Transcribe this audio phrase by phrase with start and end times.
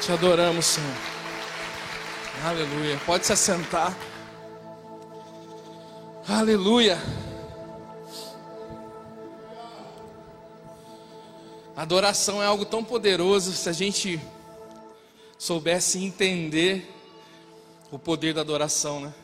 [0.00, 0.96] Te adoramos, Senhor.
[2.42, 2.98] Aleluia.
[3.04, 3.94] Pode se assentar.
[6.26, 6.98] Aleluia.
[11.76, 14.18] Adoração é algo tão poderoso se a gente
[15.38, 16.90] soubesse entender
[17.92, 19.14] o poder da adoração, né?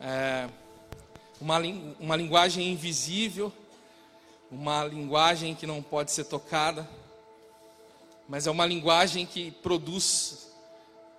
[0.00, 0.48] É
[1.40, 1.58] uma,
[1.98, 3.52] uma linguagem invisível,
[4.52, 6.88] uma linguagem que não pode ser tocada,
[8.28, 10.50] mas é uma linguagem que produz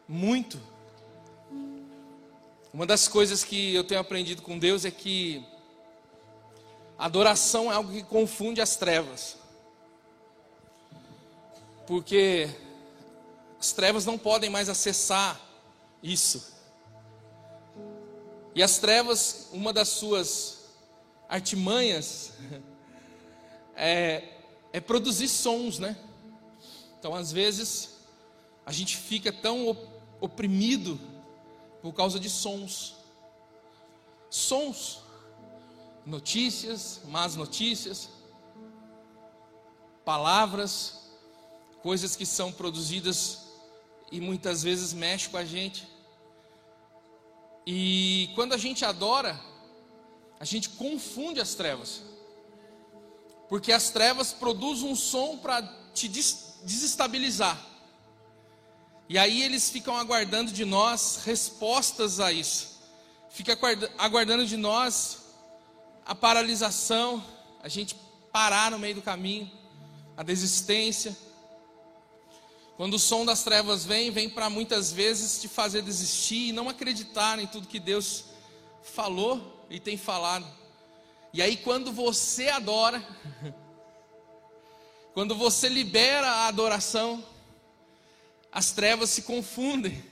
[0.08, 0.60] muito.
[2.74, 5.46] Uma das coisas que eu tenho aprendido com Deus é que
[6.98, 9.38] adoração é algo que confunde as trevas.
[11.88, 12.50] Porque
[13.60, 15.40] as trevas não podem mais acessar
[16.02, 16.54] isso.
[18.54, 20.66] E as trevas, uma das suas
[21.28, 22.34] artimanhas
[23.76, 24.24] é,
[24.72, 25.96] é produzir sons, né?
[27.06, 28.00] Então, às vezes,
[28.66, 29.78] a gente fica tão
[30.20, 31.00] oprimido
[31.80, 32.96] por causa de sons.
[34.28, 35.02] Sons,
[36.04, 38.10] notícias, más notícias,
[40.04, 41.12] palavras,
[41.84, 43.50] coisas que são produzidas
[44.12, 45.88] e muitas vezes mexem com a gente.
[47.68, 49.40] E quando a gente adora,
[50.40, 52.02] a gente confunde as trevas.
[53.48, 55.62] Porque as trevas produzem um som para
[55.94, 56.08] te
[56.66, 57.58] desestabilizar.
[59.08, 62.82] E aí eles ficam aguardando de nós respostas a isso.
[63.30, 63.58] Fica
[63.98, 65.26] aguardando de nós
[66.06, 67.24] a paralisação,
[67.62, 67.96] a gente
[68.32, 69.50] parar no meio do caminho,
[70.18, 71.16] a desistência.
[72.78, 76.68] Quando o som das trevas vem, vem para muitas vezes te fazer desistir e não
[76.68, 78.26] acreditar em tudo que Deus
[78.82, 80.46] falou e tem falado.
[81.32, 83.06] E aí, quando você adora,
[85.16, 87.24] quando você libera a adoração,
[88.52, 90.04] as trevas se confundem.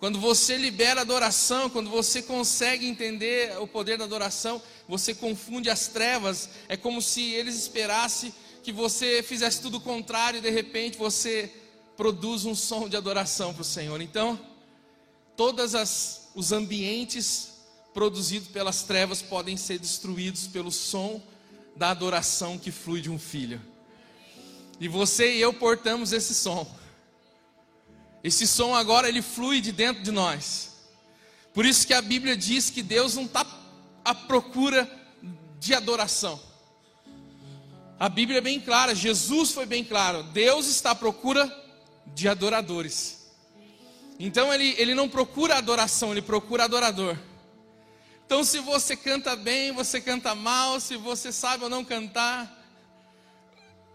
[0.00, 5.70] Quando você libera a adoração, quando você consegue entender o poder da adoração, você confunde
[5.70, 6.48] as trevas.
[6.68, 8.34] É como se eles esperassem
[8.64, 11.48] que você fizesse tudo o contrário e de repente você
[11.96, 14.00] produz um som de adoração para o Senhor.
[14.00, 14.40] Então,
[15.36, 15.72] todos
[16.34, 17.52] os ambientes
[17.94, 21.22] produzidos pelas trevas podem ser destruídos pelo som
[21.78, 23.62] da adoração que flui de um filho.
[24.80, 26.66] E você e eu portamos esse som.
[28.22, 30.72] Esse som agora ele flui de dentro de nós.
[31.54, 33.46] Por isso que a Bíblia diz que Deus não está
[34.04, 34.90] à procura
[35.60, 36.40] de adoração.
[37.98, 40.24] A Bíblia é bem clara, Jesus foi bem claro.
[40.24, 41.52] Deus está à procura
[42.06, 43.28] de adoradores.
[44.18, 47.16] Então ele, ele não procura adoração, ele procura adorador.
[48.28, 52.62] Então, se você canta bem, você canta mal, se você sabe ou não cantar,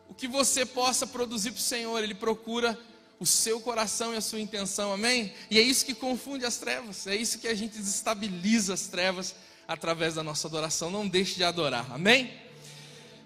[0.10, 2.76] o que você possa produzir para o Senhor, Ele procura
[3.20, 5.32] o seu coração e a sua intenção, amém?
[5.52, 9.36] E é isso que confunde as trevas, é isso que a gente desestabiliza as trevas
[9.68, 10.90] através da nossa adoração.
[10.90, 12.34] Não deixe de adorar, amém?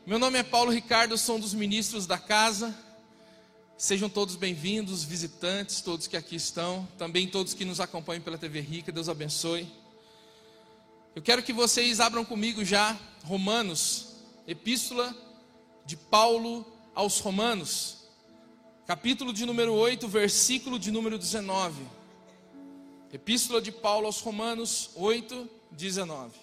[0.05, 2.77] Meu nome é Paulo Ricardo, sou um dos ministros da casa.
[3.77, 8.59] Sejam todos bem-vindos, visitantes, todos que aqui estão, também todos que nos acompanham pela TV
[8.59, 9.86] Rica, Deus abençoe.
[11.17, 15.17] Eu quero que vocês abram comigo já Romanos, Epístola
[15.83, 16.63] de Paulo
[16.93, 18.03] aos Romanos,
[18.85, 21.83] capítulo de número 8, versículo de número 19.
[23.11, 26.37] Epístola de Paulo aos Romanos 8, 19.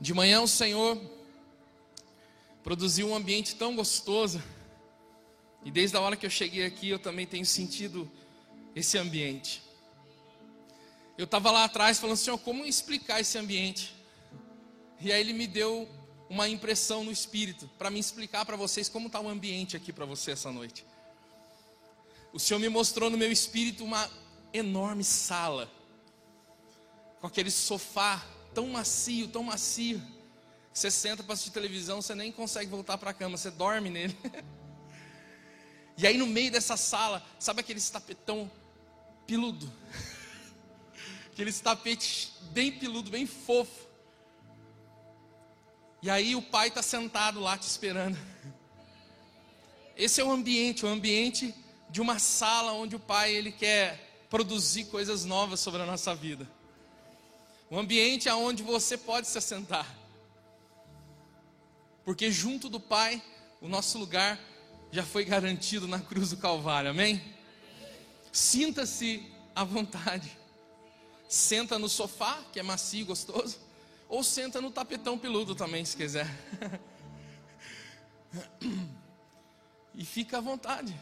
[0.00, 1.00] De manhã o Senhor
[2.64, 4.42] produziu um ambiente tão gostoso.
[5.64, 8.10] E desde a hora que eu cheguei aqui, eu também tenho sentido
[8.74, 9.62] esse ambiente.
[11.18, 13.94] Eu estava lá atrás falando, Senhor, como explicar esse ambiente?
[15.00, 15.88] E aí ele me deu
[16.30, 20.06] uma impressão no espírito para me explicar para vocês como está o ambiente aqui para
[20.06, 20.86] você essa noite.
[22.32, 24.08] O Senhor me mostrou no meu espírito uma
[24.52, 25.70] enorme sala
[27.20, 30.00] com aquele sofá tão macio, tão macio.
[30.72, 34.16] Você senta para assistir televisão, você nem consegue voltar para a cama, você dorme nele.
[36.00, 38.50] e aí no meio dessa sala, sabe aquele tapetão
[39.26, 39.70] peludo?
[41.30, 43.86] aquele tapete bem peludo, bem fofo.
[46.02, 48.18] E aí o pai está sentado lá te esperando.
[49.94, 51.54] Esse é o ambiente, o ambiente
[51.90, 56.48] de uma sala onde o pai ele quer produzir coisas novas sobre a nossa vida.
[57.70, 59.86] Um ambiente aonde você pode se assentar.
[62.06, 63.22] Porque junto do Pai,
[63.60, 64.40] o nosso lugar
[64.92, 66.90] já foi garantido na cruz do Calvário.
[66.90, 67.22] Amém?
[68.32, 70.36] Sinta-se à vontade.
[71.28, 73.58] Senta no sofá, que é macio e gostoso,
[74.08, 76.26] ou senta no tapetão peludo também, se quiser.
[79.94, 80.94] e fica à vontade.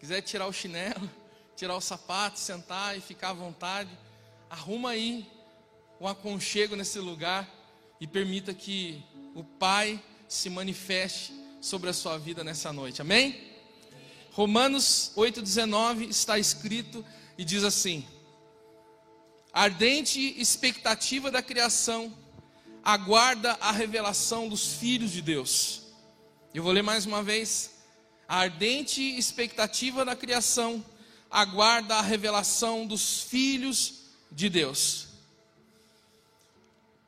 [0.00, 1.10] Quiser tirar o chinelo,
[1.54, 3.90] tirar o sapato, sentar e ficar à vontade,
[4.48, 5.30] arruma aí
[6.00, 7.48] um aconchego nesse lugar
[8.00, 9.02] e permita que
[9.34, 13.02] o Pai se manifeste sobre a sua vida nessa noite.
[13.02, 13.40] Amém?
[14.30, 17.04] Romanos 8,19 está escrito
[17.36, 18.06] e diz assim:
[19.52, 22.16] ardente expectativa da criação
[22.84, 25.82] aguarda a revelação dos filhos de Deus.
[26.54, 27.72] Eu vou ler mais uma vez.
[28.28, 30.84] A ardente expectativa da criação
[31.28, 35.08] aguarda a revelação dos filhos de Deus.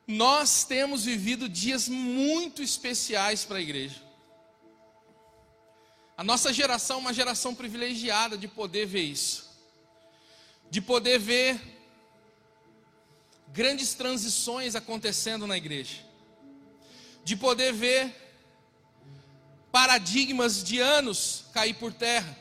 [0.05, 4.08] Nós temos vivido dias muito especiais para a igreja.
[6.19, 9.49] A nossa geração é uma geração privilegiada de poder ver isso,
[10.69, 11.61] de poder ver
[13.53, 16.05] grandes transições acontecendo na igreja,
[17.23, 18.13] de poder ver
[19.71, 22.37] paradigmas de anos cair por terra.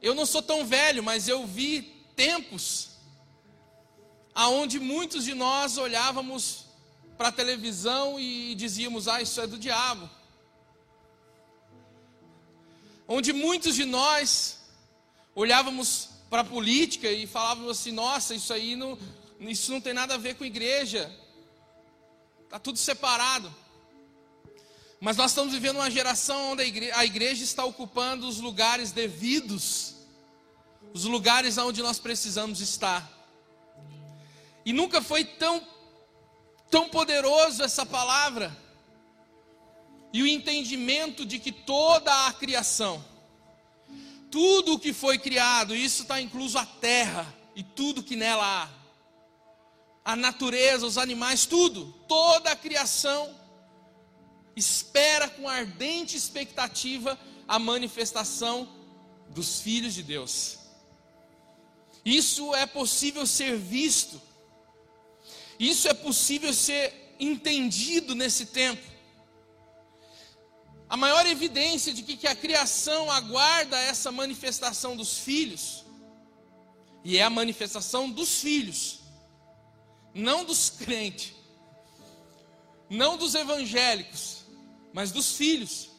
[0.00, 1.82] Eu não sou tão velho, mas eu vi
[2.14, 2.90] tempos
[4.32, 6.66] aonde muitos de nós olhávamos
[7.18, 10.19] para a televisão e dizíamos: "Ah, isso é do diabo".
[13.12, 14.60] Onde muitos de nós
[15.34, 18.96] olhávamos para a política e falávamos assim: "Nossa, isso aí não
[19.40, 21.12] isso não tem nada a ver com igreja.
[22.48, 23.52] Tá tudo separado".
[25.00, 28.92] Mas nós estamos vivendo uma geração onde a igreja, a igreja está ocupando os lugares
[28.92, 29.96] devidos,
[30.94, 33.10] os lugares onde nós precisamos estar.
[34.64, 35.66] E nunca foi tão,
[36.70, 38.56] tão poderoso essa palavra.
[40.12, 43.04] E o entendimento de que toda a criação,
[44.30, 50.12] tudo o que foi criado, isso está incluso a terra e tudo que nela há,
[50.12, 53.34] a natureza, os animais, tudo, toda a criação
[54.56, 58.68] espera com ardente expectativa a manifestação
[59.28, 60.58] dos filhos de Deus.
[62.04, 64.20] Isso é possível ser visto
[65.60, 68.80] isso é possível ser entendido nesse tempo.
[70.90, 75.84] A maior evidência de que, que a criação aguarda essa manifestação dos filhos,
[77.04, 78.98] e é a manifestação dos filhos,
[80.12, 81.32] não dos crentes,
[82.88, 84.42] não dos evangélicos,
[84.92, 85.90] mas dos filhos.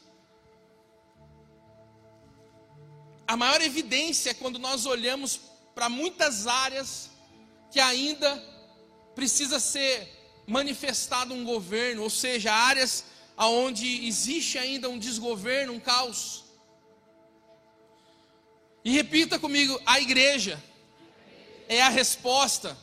[3.26, 5.40] A maior evidência é quando nós olhamos
[5.74, 7.10] para muitas áreas
[7.70, 8.36] que ainda
[9.14, 13.06] precisa ser manifestado um governo, ou seja, áreas
[13.46, 16.44] onde existe ainda um desgoverno, um caos.
[18.84, 20.62] E repita comigo: a igreja
[21.68, 22.76] é a resposta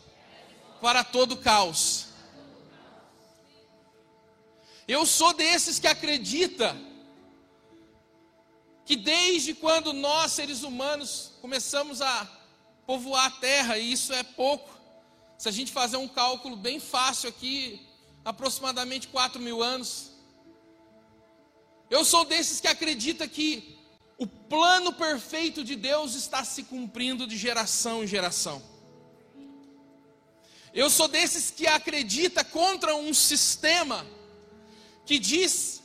[0.81, 2.07] para todo caos.
[4.87, 6.75] Eu sou desses que acredita
[8.85, 12.27] que desde quando nós seres humanos começamos a
[12.87, 14.67] povoar a terra, e isso é pouco,
[15.37, 17.87] se a gente fazer um cálculo bem fácil aqui,
[18.25, 20.08] aproximadamente 4 mil anos.
[21.89, 23.77] Eu sou desses que acredita que
[24.17, 28.61] o plano perfeito de Deus está se cumprindo de geração em geração.
[30.73, 34.05] Eu sou desses que acredita contra um sistema
[35.05, 35.81] que diz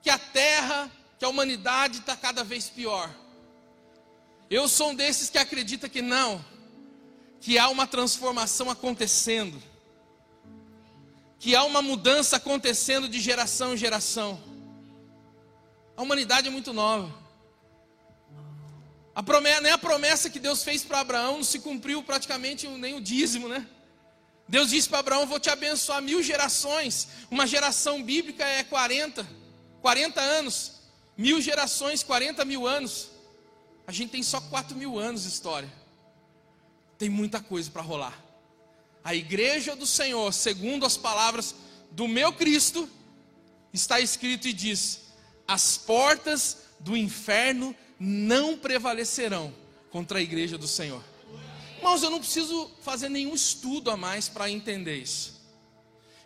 [0.00, 3.12] que a terra, que a humanidade está cada vez pior.
[4.48, 6.44] Eu sou um desses que acredita que não,
[7.40, 9.60] que há uma transformação acontecendo,
[11.40, 14.55] que há uma mudança acontecendo de geração em geração.
[15.96, 17.12] A humanidade é muito nova.
[19.14, 22.94] A promessa, nem a promessa que Deus fez para Abraão não se cumpriu praticamente nem
[22.94, 23.66] o dízimo, né?
[24.46, 27.08] Deus disse para Abraão: Vou te abençoar mil gerações.
[27.30, 29.26] Uma geração bíblica é 40,
[29.80, 30.72] 40 anos.
[31.16, 33.08] Mil gerações, 40 mil anos.
[33.86, 35.86] A gente tem só 4 mil anos de história
[36.98, 38.22] tem muita coisa para rolar.
[39.04, 41.54] A igreja do Senhor, segundo as palavras
[41.90, 42.88] do meu Cristo,
[43.72, 45.02] está escrito e diz:
[45.46, 49.54] as portas do inferno não prevalecerão
[49.90, 51.02] contra a igreja do Senhor.
[51.78, 55.36] Irmãos, eu não preciso fazer nenhum estudo a mais para entender isso.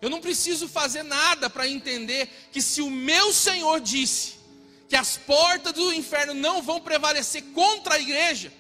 [0.01, 4.37] Eu não preciso fazer nada para entender que se o meu Senhor disse
[4.89, 8.53] que as portas do inferno não vão prevalecer contra a igreja,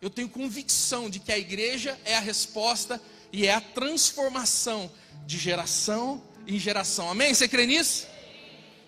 [0.00, 3.00] eu tenho convicção de que a igreja é a resposta
[3.32, 4.90] e é a transformação
[5.26, 7.10] de geração em geração.
[7.10, 7.34] Amém?
[7.34, 8.07] Você crê nisso?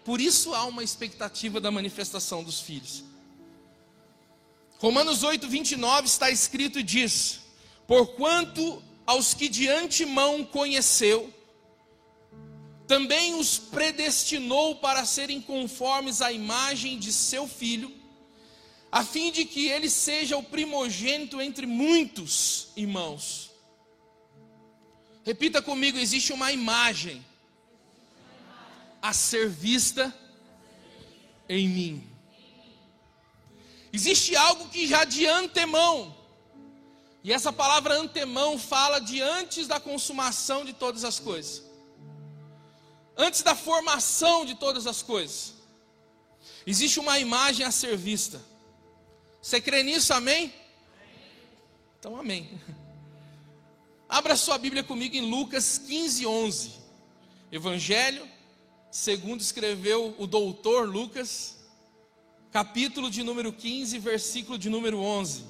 [0.04, 3.04] Por isso há uma expectativa da manifestação dos filhos.
[4.78, 7.40] Romanos 8, 29 está escrito e diz:
[7.86, 11.32] Porquanto aos que de antemão conheceu,
[12.86, 17.92] também os predestinou para serem conformes à imagem de seu filho,
[18.90, 23.50] a fim de que ele seja o primogênito entre muitos irmãos.
[25.24, 27.24] Repita comigo: existe uma imagem
[29.00, 30.14] a ser vista
[31.48, 32.10] em mim.
[33.92, 36.16] Existe algo que já de antemão,
[37.22, 41.64] e essa palavra antemão fala de antes da consumação de todas as coisas,
[43.16, 45.54] antes da formação de todas as coisas.
[46.66, 48.40] Existe uma imagem a ser vista.
[49.42, 50.52] Você crê nisso, amém?
[51.98, 52.60] Então, amém.
[54.08, 56.72] Abra sua Bíblia comigo em Lucas 15, 11.
[57.52, 58.26] Evangelho,
[58.90, 61.58] segundo escreveu o doutor Lucas,
[62.50, 65.44] capítulo de número 15, versículo de número 11.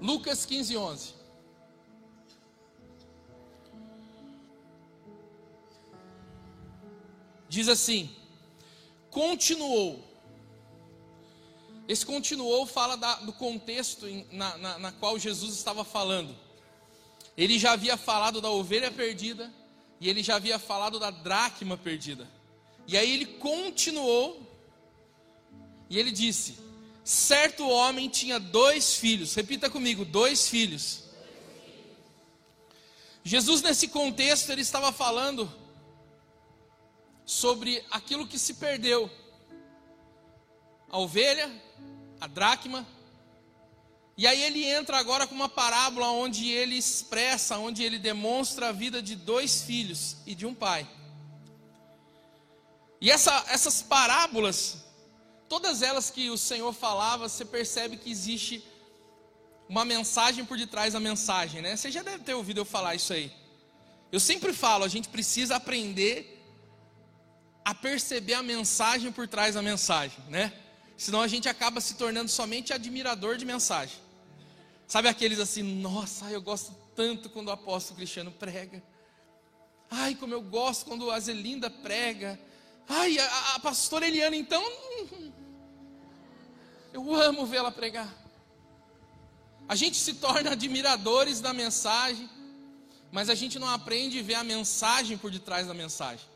[0.00, 1.14] Lucas 15, 11.
[7.48, 8.10] Diz assim:
[9.10, 10.11] continuou.
[11.92, 16.34] Esse continuou fala da, do contexto em, na, na, na qual Jesus estava falando.
[17.36, 19.52] Ele já havia falado da ovelha perdida
[20.00, 22.26] e ele já havia falado da dracma perdida.
[22.86, 24.40] E aí ele continuou
[25.90, 26.56] e ele disse:
[27.04, 29.34] Certo homem tinha dois filhos.
[29.34, 31.02] Repita comigo: dois filhos.
[33.22, 35.52] Jesus, nesse contexto, ele estava falando
[37.26, 39.10] sobre aquilo que se perdeu:
[40.88, 41.50] a ovelha,
[42.22, 42.86] a dracma.
[44.16, 48.72] E aí ele entra agora com uma parábola onde ele expressa, onde ele demonstra a
[48.72, 50.88] vida de dois filhos e de um pai.
[53.00, 54.84] E essa, essas parábolas,
[55.48, 58.64] todas elas que o Senhor falava, você percebe que existe
[59.68, 61.74] uma mensagem por detrás da mensagem, né?
[61.74, 63.32] Você já deve ter ouvido eu falar isso aí.
[64.12, 66.40] Eu sempre falo, a gente precisa aprender
[67.64, 70.52] a perceber a mensagem por trás da mensagem, né?
[71.02, 73.98] Senão a gente acaba se tornando somente admirador de mensagem.
[74.86, 78.80] Sabe aqueles assim, nossa, eu gosto tanto quando o apóstolo Cristiano prega.
[79.90, 82.38] Ai, como eu gosto quando a Zelinda prega.
[82.88, 84.62] Ai, a, a pastora Eliana, então.
[86.92, 88.14] Eu amo vê-la pregar.
[89.68, 92.30] A gente se torna admiradores da mensagem,
[93.10, 96.31] mas a gente não aprende a ver a mensagem por detrás da mensagem.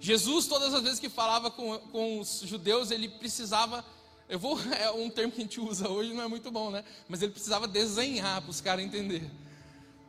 [0.00, 3.84] Jesus, todas as vezes que falava com, com os judeus, ele precisava.
[4.28, 6.84] Eu vou, é um termo que a gente usa hoje, não é muito bom, né?
[7.08, 9.30] Mas ele precisava desenhar para os caras entenderem.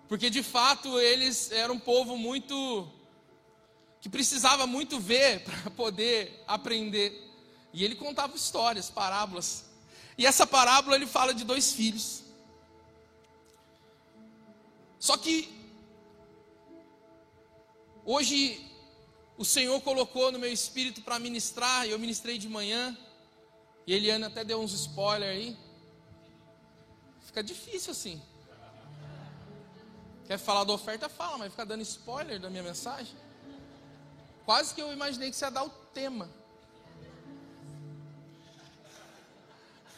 [0.08, 2.88] Porque de fato eles eram um povo muito.
[4.01, 7.27] que precisava muito ver para poder aprender.
[7.74, 9.65] E ele contava histórias, parábolas.
[10.17, 12.24] E essa parábola ele fala de dois filhos.
[15.00, 15.50] Só que
[18.03, 18.68] hoje
[19.39, 22.96] o Senhor colocou no meu espírito para ministrar, e eu ministrei de manhã,
[23.88, 25.58] e Eliana até deu uns spoilers aí.
[27.22, 28.22] Fica difícil assim.
[30.27, 31.08] Quer falar da oferta?
[31.08, 33.15] Fala, mas fica dando spoiler da minha mensagem.
[34.43, 36.29] Quase que eu imaginei que você ia dar o tema.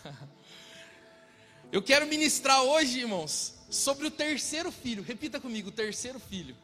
[1.72, 5.02] Eu quero ministrar hoje, irmãos, sobre o terceiro filho.
[5.02, 6.56] Repita comigo: o terceiro filho.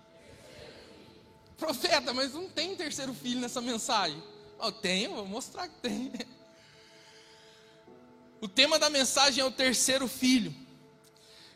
[1.58, 4.22] Profeta, mas não tem terceiro filho nessa mensagem.
[4.62, 6.12] Eu tenho, vou mostrar que tem.
[8.40, 10.54] O tema da mensagem é o terceiro filho.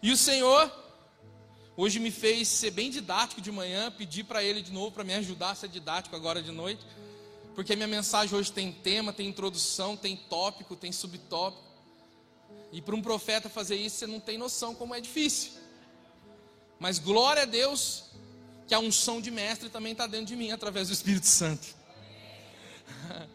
[0.01, 0.71] E o Senhor
[1.77, 5.13] hoje me fez ser bem didático de manhã, pedi para ele de novo para me
[5.13, 6.83] ajudar a ser didático agora de noite,
[7.53, 11.63] porque a minha mensagem hoje tem tema, tem introdução, tem tópico, tem subtópico.
[12.71, 15.51] E para um profeta fazer isso, você não tem noção como é difícil.
[16.79, 18.05] Mas glória a Deus
[18.71, 21.67] que a unção de mestre também está dentro de mim através do Espírito Santo.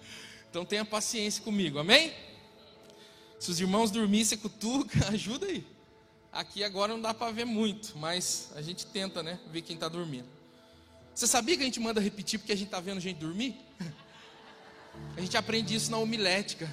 [0.48, 2.10] Então tenha paciência comigo, amém?
[3.38, 5.66] Se os irmãos dormirem, você cutuca, ajuda aí.
[6.32, 9.38] Aqui agora não dá para ver muito, mas a gente tenta, né?
[9.52, 10.26] Ver quem está dormindo.
[11.14, 13.54] Você sabia que a gente manda repetir porque a gente está vendo gente dormir?
[15.18, 16.66] A gente aprende isso na homilética.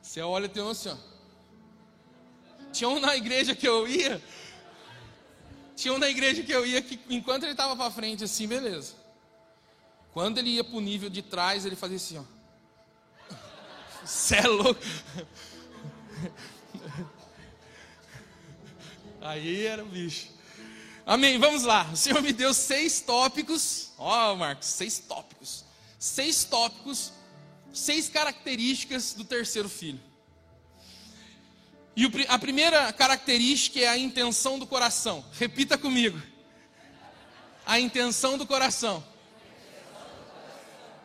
[0.00, 1.09] Você olha e tem um assim, ó.
[2.72, 4.22] Tinha um na igreja que eu ia.
[5.76, 8.94] Tinha um na igreja que eu ia que enquanto ele estava para frente assim, beleza.
[10.12, 12.24] Quando ele ia para o nível de trás, ele fazia assim, ó.
[14.04, 14.80] Cê é louco.
[19.20, 20.28] Aí era o bicho.
[21.06, 21.38] Amém.
[21.38, 21.88] Vamos lá.
[21.92, 23.92] O Senhor me deu seis tópicos.
[23.98, 25.64] Ó, oh, Marcos, seis tópicos.
[25.98, 27.12] Seis tópicos,
[27.74, 30.00] seis características do terceiro filho.
[32.00, 35.22] E a primeira característica é a intenção do coração.
[35.32, 36.18] Repita comigo.
[37.66, 39.04] A intenção do coração.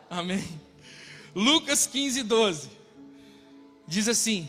[0.08, 0.58] Amém.
[1.34, 2.70] Lucas 15, 12.
[3.86, 4.48] Diz assim: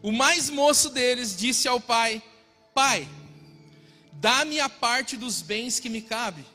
[0.00, 2.22] O mais moço deles disse ao pai:
[2.74, 3.06] Pai,
[4.14, 6.46] dá-me a parte dos bens que me cabe.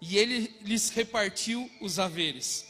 [0.00, 2.64] E ele lhes repartiu os haveres.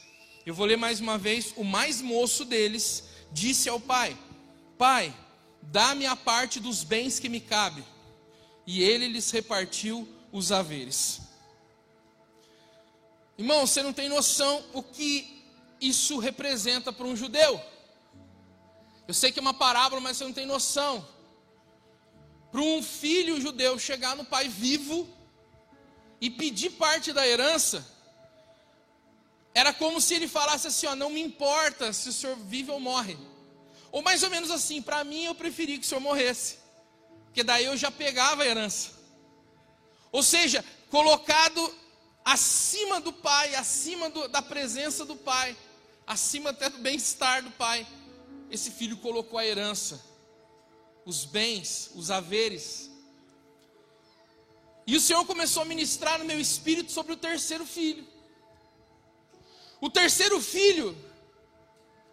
[0.44, 1.54] Eu vou ler mais uma vez.
[1.54, 4.18] O mais moço deles disse ao pai:
[4.76, 5.14] Pai,
[5.62, 7.84] dá-me a parte dos bens que me cabe.
[8.66, 11.20] E ele lhes repartiu os haveres.
[13.36, 15.42] Irmão, você não tem noção o que
[15.80, 17.60] isso representa para um judeu.
[19.08, 21.06] Eu sei que é uma parábola, mas você não tem noção.
[22.52, 25.08] Para um filho judeu chegar no pai vivo
[26.20, 27.86] e pedir parte da herança,
[29.54, 32.78] era como se ele falasse assim: ó, não me importa se o senhor vive ou
[32.78, 33.16] morre.
[33.92, 36.58] Ou mais ou menos assim, para mim eu preferi que o senhor morresse,
[37.26, 38.90] porque daí eu já pegava a herança.
[40.12, 41.74] Ou seja, colocado
[42.24, 45.56] acima do pai, acima do, da presença do pai,
[46.06, 47.86] acima até do bem-estar do pai,
[48.50, 50.04] esse filho colocou a herança,
[51.04, 52.90] os bens, os haveres.
[54.86, 58.06] E o Senhor começou a ministrar no meu espírito sobre o terceiro filho.
[59.80, 60.96] O terceiro filho,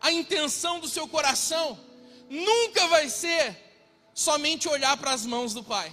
[0.08, 1.78] a intenção do seu coração
[2.30, 3.46] nunca vai ser
[4.14, 5.92] somente olhar para as mãos do pai.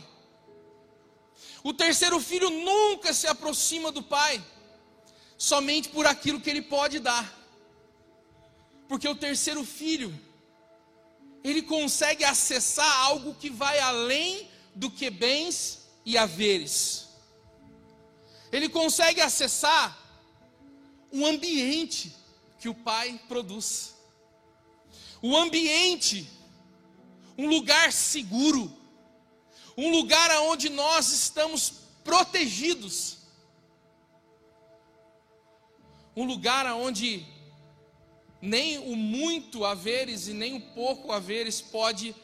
[1.64, 4.42] O terceiro filho nunca se aproxima do pai
[5.36, 7.26] somente por aquilo que ele pode dar.
[8.86, 10.16] Porque o terceiro filho,
[11.42, 17.08] ele consegue acessar algo que vai além do que bens e haveres.
[18.52, 19.98] Ele consegue acessar
[21.12, 22.14] um ambiente
[22.60, 23.93] que o pai produz.
[25.26, 26.30] O ambiente,
[27.38, 28.70] um lugar seguro,
[29.74, 31.72] um lugar onde nós estamos
[32.04, 33.20] protegidos.
[36.14, 37.26] Um lugar onde
[38.42, 42.14] nem o muito haveres e nem o pouco haveres pode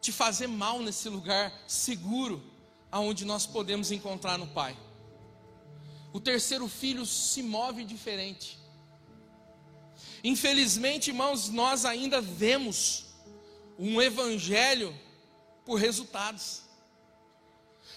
[0.00, 2.42] te fazer mal nesse lugar seguro
[2.90, 4.76] aonde nós podemos encontrar no Pai.
[6.12, 8.58] O terceiro filho se move diferente.
[10.24, 13.06] Infelizmente, irmãos, nós ainda vemos
[13.78, 14.96] um evangelho
[15.64, 16.62] por resultados.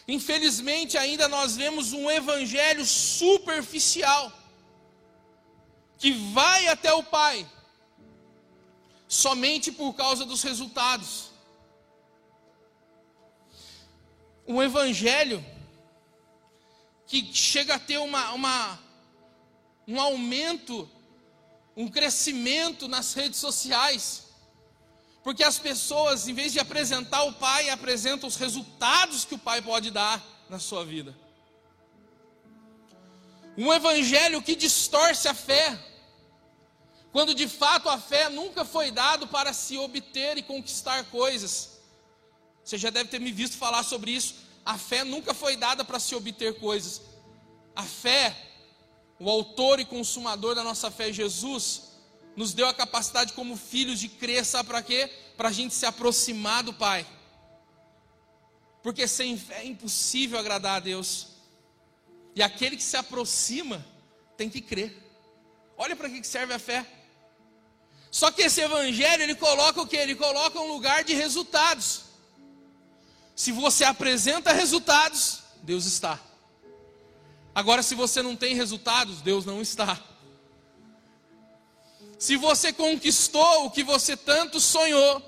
[0.08, 4.32] Infelizmente, ainda nós vemos um evangelho superficial
[5.98, 7.48] que vai até o Pai
[9.08, 11.32] somente por causa dos resultados.
[14.48, 15.44] Um evangelho
[17.08, 18.80] que chega a ter uma, uma,
[19.88, 20.90] um aumento,
[21.76, 24.24] um crescimento nas redes sociais,
[25.24, 29.62] porque as pessoas, em vez de apresentar o Pai, apresentam os resultados que o Pai
[29.62, 31.16] pode dar na sua vida.
[33.58, 35.80] Um evangelho que distorce a fé,
[37.12, 41.80] quando de fato a fé nunca foi dado para se obter e conquistar coisas.
[42.64, 44.36] Você já deve ter me visto falar sobre isso.
[44.66, 47.02] A fé nunca foi dada para se obter coisas.
[47.76, 48.36] A fé,
[49.20, 51.84] o autor e consumador da nossa fé, Jesus,
[52.36, 55.10] nos deu a capacidade como filhos de crer, sabe para quê?
[55.38, 57.06] Para a gente se aproximar do Pai.
[58.84, 61.28] Porque sem fé é impossível agradar a Deus.
[62.36, 63.84] E aquele que se aproxima
[64.36, 65.02] tem que crer.
[65.78, 66.86] Olha para que serve a fé.
[68.12, 69.98] Só que esse evangelho ele coloca o que?
[69.98, 72.04] Ele coloca um lugar de resultados.
[73.36, 76.20] Se você apresenta resultados, Deus está.
[77.56, 79.98] Agora, se você não tem resultados, Deus não está.
[82.20, 85.24] Se você conquistou o que você tanto sonhou,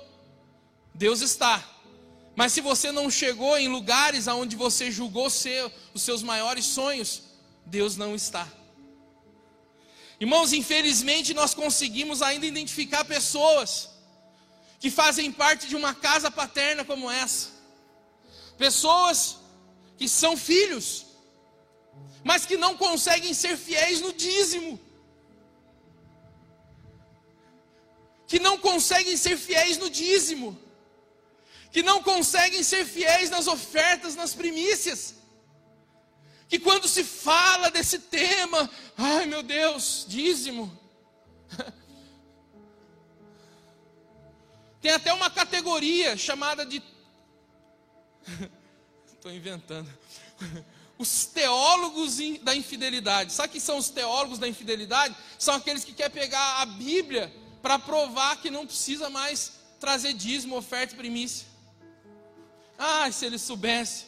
[0.94, 1.66] Deus está.
[2.36, 7.22] Mas se você não chegou em lugares aonde você julgou ser os seus maiores sonhos,
[7.64, 8.46] Deus não está.
[10.20, 13.88] Irmãos, infelizmente nós conseguimos ainda identificar pessoas
[14.78, 17.48] que fazem parte de uma casa paterna como essa.
[18.58, 19.38] Pessoas
[19.96, 21.07] que são filhos,
[22.28, 24.72] mas que não conseguem ser fiéis no dízimo.
[28.30, 30.50] Que não conseguem ser fiéis no dízimo
[31.70, 35.14] que não conseguem ser fiéis nas ofertas, nas primícias.
[36.48, 40.76] Que quando se fala desse tema, ai meu Deus, dízimo.
[44.80, 46.82] Tem até uma categoria chamada de
[49.06, 49.88] Estou inventando.
[50.98, 53.32] Os teólogos da infidelidade.
[53.32, 55.14] Sabe que são os teólogos da infidelidade?
[55.38, 57.32] São aqueles que querem pegar a Bíblia
[57.62, 61.46] para provar que não precisa mais trazer dízimo, oferta e primícia.
[62.76, 64.06] Ah, se ele soubesse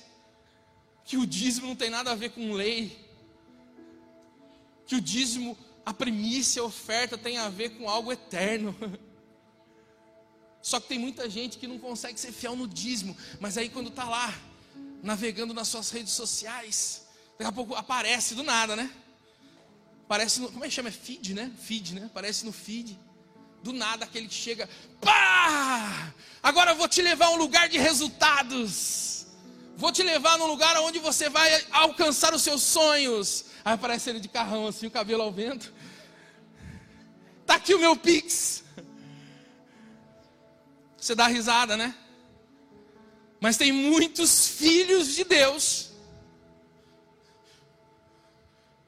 [1.05, 2.99] que o dízimo não tem nada a ver com lei,
[4.87, 8.75] que o dízimo, a primícia, a oferta tem a ver com algo eterno.
[10.63, 13.89] Só que tem muita gente que não consegue ser fiel no dízimo, mas aí quando
[13.89, 14.33] está lá,
[15.03, 17.07] navegando nas suas redes sociais,
[17.39, 18.91] daqui a pouco aparece do nada, né?
[20.05, 20.89] Aparece no, como é que chama?
[20.89, 21.53] É feed, né?
[21.63, 22.07] Feed, né?
[22.07, 22.99] Aparece no feed.
[23.63, 24.69] Do nada aquele que chega,
[25.01, 26.13] pá!
[26.43, 29.27] Agora eu vou te levar a um lugar de resultados.
[29.77, 33.47] Vou te levar num lugar onde você vai alcançar os seus sonhos.
[33.65, 35.73] Aí aparece ele de carrão assim, o cabelo ao vento.
[37.47, 38.65] Tá aqui o meu Pix.
[40.97, 41.95] Você dá risada, né?
[43.41, 45.91] Mas tem muitos filhos de Deus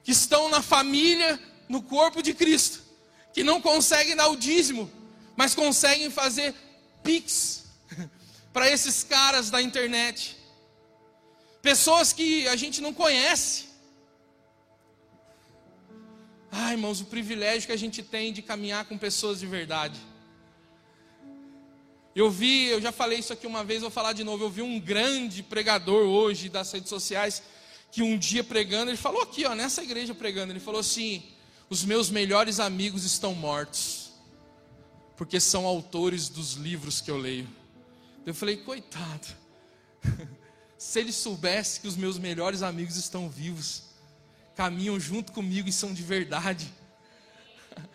[0.04, 2.82] que estão na família, no corpo de Cristo,
[3.32, 4.90] que não conseguem dar o dízimo,
[5.34, 6.54] mas conseguem fazer
[7.02, 7.64] pix
[8.52, 10.36] para esses caras da internet.
[11.62, 13.68] Pessoas que a gente não conhece.
[16.50, 19.98] Ai, irmãos, o privilégio que a gente tem de caminhar com pessoas de verdade.
[22.14, 24.44] Eu vi, eu já falei isso aqui uma vez, vou falar de novo.
[24.44, 27.42] Eu vi um grande pregador hoje das redes sociais
[27.90, 31.22] que um dia pregando, ele falou aqui, ó, nessa igreja pregando, ele falou assim:
[31.70, 34.12] "Os meus melhores amigos estão mortos,
[35.16, 37.48] porque são autores dos livros que eu leio".
[38.26, 39.26] Eu falei: "Coitado.
[40.76, 43.84] Se ele soubesse que os meus melhores amigos estão vivos,
[44.56, 46.70] caminham junto comigo e são de verdade".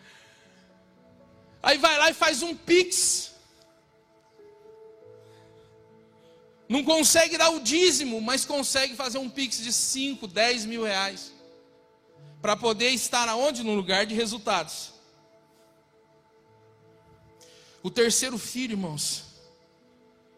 [1.62, 3.37] Aí vai lá e faz um pix
[6.70, 11.32] Não consegue dar o dízimo, mas consegue fazer um pix de 5, 10 mil reais.
[12.42, 13.64] Para poder estar aonde?
[13.64, 14.92] No lugar de resultados.
[17.82, 19.24] O terceiro filho, irmãos.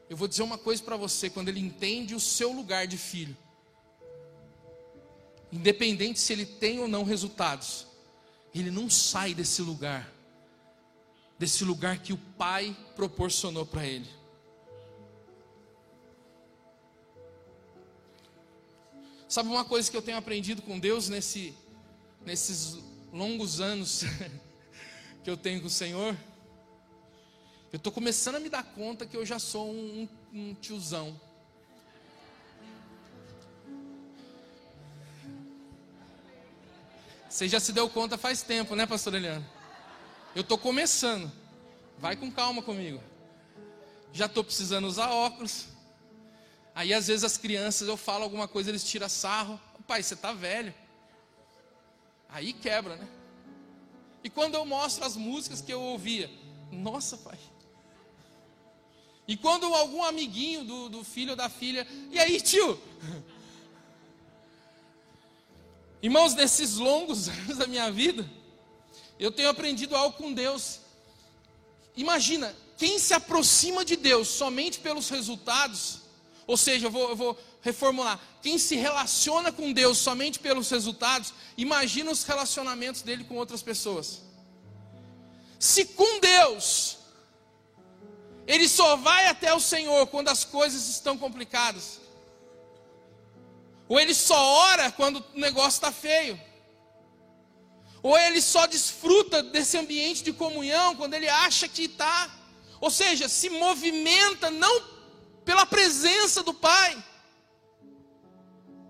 [0.09, 3.35] Eu vou dizer uma coisa para você: quando ele entende o seu lugar de filho,
[5.51, 7.87] independente se ele tem ou não resultados,
[8.53, 10.11] ele não sai desse lugar,
[11.37, 14.18] desse lugar que o pai proporcionou para ele.
[19.29, 21.53] Sabe uma coisa que eu tenho aprendido com Deus nesse,
[22.25, 22.79] nesses
[23.13, 24.03] longos anos
[25.23, 26.17] que eu tenho com o Senhor?
[27.71, 31.21] Eu estou começando a me dar conta que eu já sou um, um tiozão.
[37.29, 39.47] Você já se deu conta faz tempo, né, pastor Eliana?
[40.33, 41.31] Eu estou começando.
[41.99, 42.99] Vai com calma comigo.
[44.11, 45.67] Já estou precisando usar óculos.
[46.79, 49.59] Aí às vezes as crianças, eu falo alguma coisa, eles tiram sarro.
[49.85, 50.73] Pai, você está velho.
[52.29, 53.05] Aí quebra, né?
[54.23, 56.31] E quando eu mostro as músicas que eu ouvia,
[56.71, 57.37] nossa, pai.
[59.27, 62.81] E quando algum amiguinho do, do filho ou da filha, e aí, tio?
[66.01, 68.25] Irmãos, nesses longos anos da minha vida,
[69.19, 70.79] eu tenho aprendido algo com Deus.
[71.97, 75.98] Imagina, quem se aproxima de Deus somente pelos resultados,
[76.49, 78.19] ou seja, eu vou, eu vou reformular.
[78.41, 84.23] Quem se relaciona com Deus somente pelos resultados, imagina os relacionamentos dele com outras pessoas.
[85.59, 86.97] Se com Deus,
[88.47, 91.99] ele só vai até o Senhor quando as coisas estão complicadas.
[93.87, 96.41] Ou ele só ora quando o negócio está feio.
[98.01, 102.27] Ou ele só desfruta desse ambiente de comunhão quando ele acha que está.
[102.81, 104.97] Ou seja, se movimenta não
[105.49, 107.03] pela presença do Pai,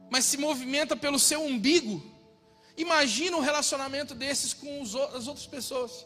[0.09, 2.03] mas se movimenta pelo seu umbigo.
[2.75, 6.05] Imagina um relacionamento desses com as outras pessoas.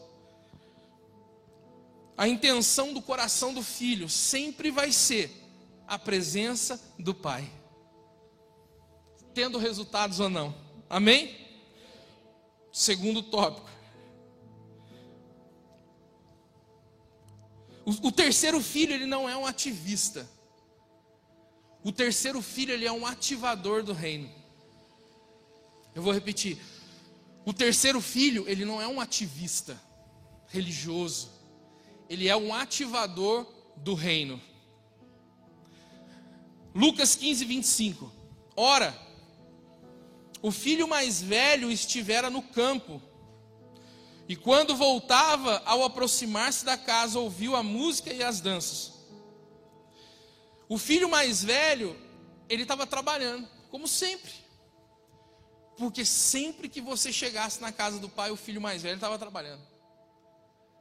[2.16, 5.28] A intenção do coração do filho sempre vai ser
[5.88, 7.50] a presença do Pai,
[9.34, 10.54] tendo resultados ou não.
[10.88, 11.36] Amém?
[12.72, 13.68] Segundo tópico.
[17.84, 20.32] O, o terceiro filho, ele não é um ativista.
[21.84, 24.30] O terceiro filho, ele é um ativador do reino.
[25.94, 26.58] Eu vou repetir.
[27.44, 29.78] O terceiro filho, ele não é um ativista
[30.48, 31.30] religioso.
[32.08, 34.40] Ele é um ativador do reino.
[36.74, 38.10] Lucas 15, 25.
[38.56, 38.98] Ora,
[40.40, 43.00] o filho mais velho estivera no campo.
[44.26, 48.93] E quando voltava, ao aproximar-se da casa, ouviu a música e as danças.
[50.74, 51.96] O filho mais velho
[52.48, 54.32] ele estava trabalhando, como sempre.
[55.76, 59.62] Porque sempre que você chegasse na casa do pai, o filho mais velho estava trabalhando,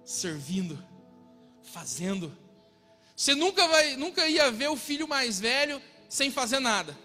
[0.03, 0.83] servindo,
[1.61, 2.35] fazendo.
[3.15, 5.79] Você nunca, vai, nunca ia ver o filho mais velho
[6.09, 6.97] sem fazer nada.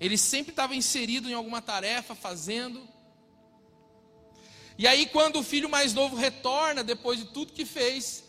[0.00, 2.88] Ele sempre estava inserido em alguma tarefa, fazendo.
[4.78, 8.24] E aí, quando o filho mais novo retorna, depois de tudo que fez,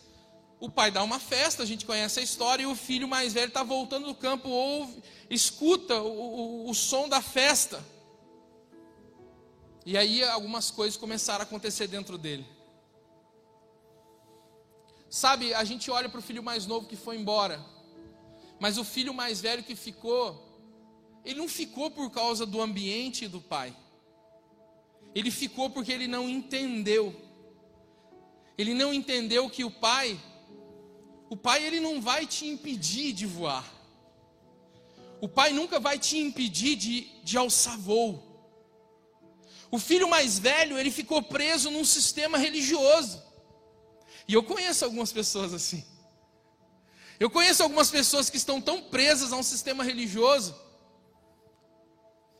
[0.60, 3.48] o pai dá uma festa, a gente conhece a história, e o filho mais velho
[3.48, 7.84] está voltando do campo, ouve, escuta o, o, o som da festa.
[9.86, 12.46] E aí algumas coisas começaram a acontecer dentro dele.
[15.08, 17.64] Sabe, a gente olha para o filho mais novo que foi embora,
[18.60, 20.44] mas o filho mais velho que ficou,
[21.24, 23.74] ele não ficou por causa do ambiente do pai.
[25.14, 27.14] Ele ficou porque ele não entendeu.
[28.58, 30.20] Ele não entendeu que o pai,
[31.30, 33.64] o pai ele não vai te impedir de voar.
[35.20, 38.24] O pai nunca vai te impedir de, de alçar voo.
[39.70, 43.22] O filho mais velho, ele ficou preso num sistema religioso.
[44.26, 45.84] E eu conheço algumas pessoas assim.
[47.20, 50.54] Eu conheço algumas pessoas que estão tão presas a um sistema religioso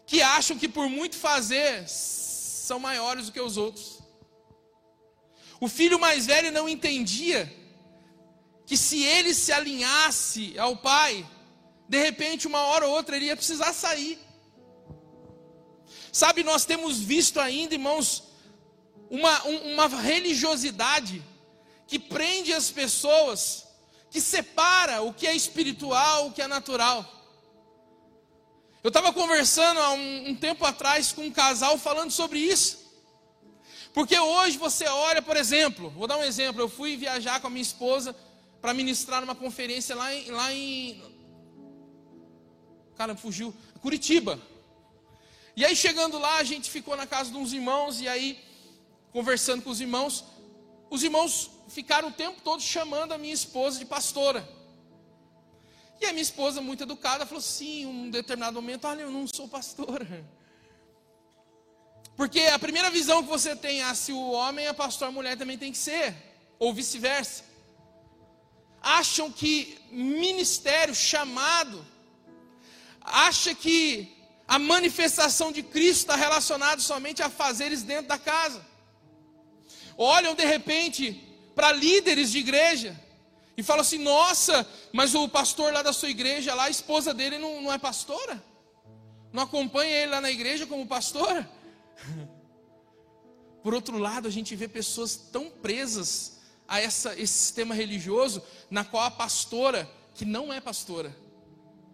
[0.06, 3.98] que acham que por muito fazer são maiores do que os outros.
[5.60, 7.52] O filho mais velho não entendia
[8.68, 11.26] que se ele se alinhasse ao pai,
[11.88, 14.18] de repente, uma hora ou outra, ele ia precisar sair.
[16.12, 18.24] Sabe, nós temos visto ainda, irmãos,
[19.08, 21.24] uma, uma religiosidade
[21.86, 23.66] que prende as pessoas,
[24.10, 27.10] que separa o que é espiritual, o que é natural.
[28.84, 32.86] Eu estava conversando há um, um, tempo atrás com um casal falando sobre isso.
[33.94, 36.60] Porque hoje você olha, por exemplo, vou dar um exemplo.
[36.60, 38.14] Eu fui viajar com a minha esposa
[38.60, 41.02] para ministrar numa conferência lá em, lá em.
[42.96, 43.54] Cara, fugiu.
[43.80, 44.40] Curitiba.
[45.56, 48.38] E aí chegando lá, a gente ficou na casa de uns irmãos, e aí,
[49.12, 50.24] conversando com os irmãos,
[50.90, 54.48] os irmãos ficaram o tempo todo chamando a minha esposa de pastora.
[56.00, 59.48] E a minha esposa, muito educada, falou em um determinado momento: Olha, eu não sou
[59.48, 60.24] pastora.
[62.16, 65.36] Porque a primeira visão que você tem, ah, se o homem é pastor, a mulher
[65.36, 66.16] também tem que ser,
[66.58, 67.44] ou vice-versa.
[68.82, 71.84] Acham que ministério, chamado,
[73.00, 78.64] acha que a manifestação de Cristo está relacionada somente a fazeres dentro da casa.
[79.96, 82.98] Olham de repente para líderes de igreja
[83.56, 87.38] e fala assim: nossa, mas o pastor lá da sua igreja, lá, a esposa dele
[87.38, 88.42] não, não é pastora?
[89.32, 91.50] Não acompanha ele lá na igreja como pastora?
[93.62, 96.37] Por outro lado, a gente vê pessoas tão presas
[96.68, 101.16] a essa, esse sistema religioso, na qual a pastora, que não é pastora,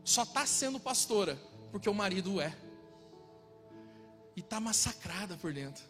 [0.02, 2.54] só está sendo pastora porque o marido é,
[4.36, 5.82] e está massacrada por dentro.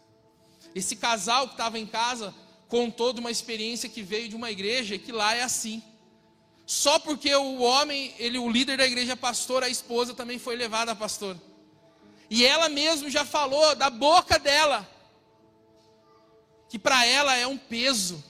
[0.73, 2.33] Esse casal que estava em casa
[2.67, 5.83] contou de uma experiência que veio de uma igreja que lá é assim.
[6.65, 10.55] Só porque o homem, ele, o líder da igreja é pastor, a esposa também foi
[10.55, 11.39] levada a pastor.
[12.29, 14.89] E ela mesmo já falou da boca dela
[16.67, 18.23] que para ela é um peso,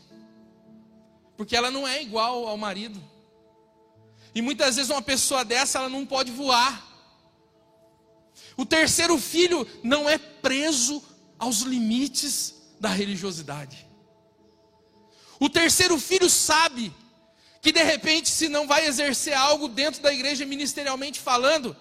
[1.37, 3.01] porque ela não é igual ao marido.
[4.33, 6.85] E muitas vezes uma pessoa dessa ela não pode voar.
[8.57, 11.03] O terceiro filho não é preso
[11.37, 13.85] aos limites da religiosidade.
[15.39, 16.93] O terceiro filho sabe
[17.61, 21.75] que de repente, se não vai exercer algo dentro da igreja ministerialmente falando,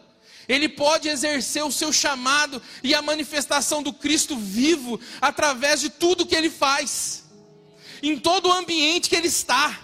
[0.48, 6.26] ele pode exercer o seu chamado e a manifestação do Cristo vivo através de tudo
[6.26, 7.23] que ele faz,
[8.08, 9.80] em todo o ambiente que ele está.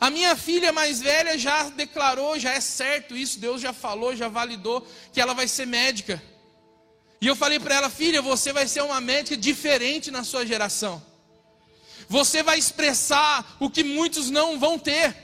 [0.00, 4.28] A minha filha mais velha já declarou, já é certo isso, Deus já falou, já
[4.28, 6.20] validou que ela vai ser médica.
[7.20, 11.00] E eu falei para ela, filha, você vai ser uma médica diferente na sua geração.
[12.08, 15.16] Você vai expressar o que muitos não vão ter.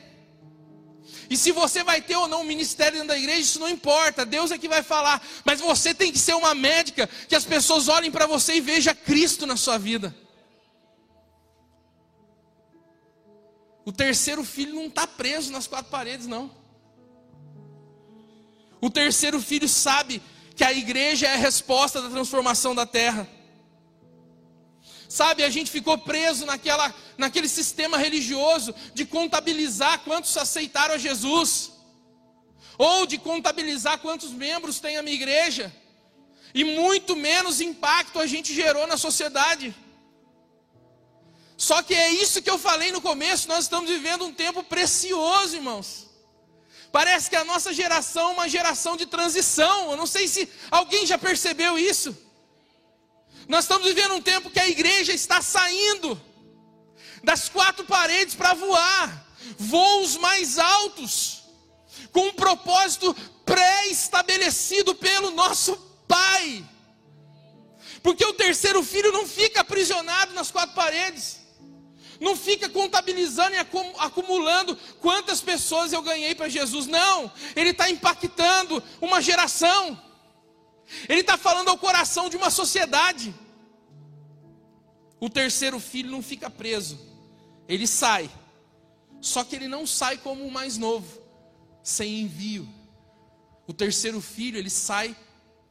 [1.29, 4.25] E se você vai ter ou não um ministério dentro da igreja, isso não importa,
[4.25, 5.21] Deus é que vai falar.
[5.45, 8.95] Mas você tem que ser uma médica que as pessoas olhem para você e vejam
[8.95, 10.15] Cristo na sua vida.
[13.89, 16.51] O terceiro filho não está preso nas quatro paredes, não.
[18.83, 20.21] O terceiro filho sabe
[20.55, 23.27] que a igreja é a resposta da transformação da terra.
[25.09, 31.73] Sabe, a gente ficou preso naquela, naquele sistema religioso de contabilizar quantos aceitaram a Jesus,
[32.77, 35.75] ou de contabilizar quantos membros tem a minha igreja,
[36.53, 39.75] e muito menos impacto a gente gerou na sociedade.
[41.59, 45.57] Só que é isso que eu falei no começo, nós estamos vivendo um tempo precioso,
[45.57, 46.07] irmãos.
[46.93, 49.91] Parece que a nossa geração é uma geração de transição.
[49.91, 52.17] Eu não sei se alguém já percebeu isso.
[53.49, 56.19] Nós estamos vivendo um tempo que a igreja está saindo
[57.25, 59.27] das quatro paredes para voar
[59.59, 61.43] voos mais altos,
[62.13, 63.13] com um propósito
[63.45, 66.65] pré-estabelecido pelo nosso Pai.
[68.01, 71.48] Porque o terceiro filho não fica aprisionado nas quatro paredes
[72.21, 73.59] não fica contabilizando e
[73.99, 76.87] acumulando quantas pessoas eu ganhei para Jesus.
[76.87, 80.01] Não, ele está impactando uma geração,
[81.09, 83.35] ele está falando ao coração de uma sociedade.
[85.21, 86.99] O terceiro filho não fica preso,
[87.69, 88.31] ele sai,
[89.21, 91.21] só que ele não sai como o mais novo,
[91.83, 92.69] sem envio.
[93.67, 95.15] O terceiro filho, ele sai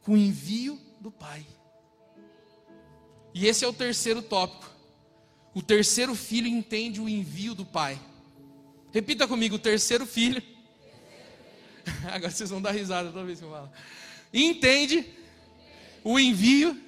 [0.02, 1.44] com envio do pai.
[3.34, 4.77] E esse é o terceiro tópico.
[5.58, 8.00] O terceiro filho entende o envio do pai.
[8.92, 10.40] Repita comigo: o terceiro filho.
[12.12, 13.68] Agora vocês vão dar risada toda vez que eu falo.
[14.32, 15.04] Entende
[16.04, 16.80] o envio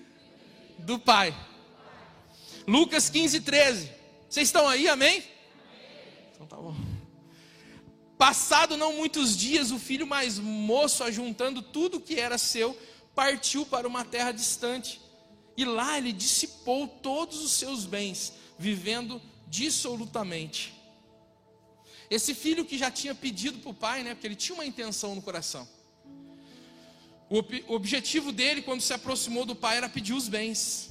[0.79, 1.37] do pai.
[2.65, 3.91] Lucas 15, 13.
[4.29, 5.25] Vocês estão aí, amém?
[6.33, 6.77] Então tá bom.
[8.17, 12.79] Passado não muitos dias, o filho mais moço, ajuntando tudo que era seu,
[13.17, 15.01] partiu para uma terra distante.
[15.57, 20.75] E lá ele dissipou todos os seus bens vivendo dissolutamente.
[22.11, 25.15] Esse filho que já tinha pedido para o pai, né, porque ele tinha uma intenção
[25.15, 25.67] no coração.
[27.31, 27.39] O,
[27.75, 30.91] objetivo dele, quando se aproximou do pai, era pedir os bens.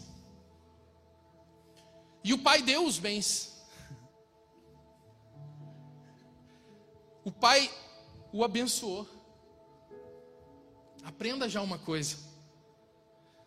[2.23, 3.53] E o pai deu os bens.
[7.23, 7.69] O pai
[8.33, 9.07] o abençoou.
[11.03, 12.28] Aprenda já uma coisa.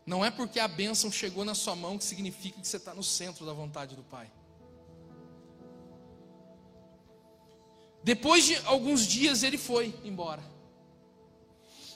[0.04, 3.02] Não é porque a bênção chegou na sua mão que significa que você está no
[3.02, 4.30] centro da vontade do Pai.
[8.02, 10.42] Depois de alguns dias ele foi embora.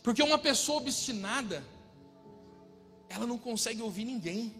[0.03, 1.64] Porque uma pessoa obstinada,
[3.09, 4.55] ela não consegue ouvir ninguém.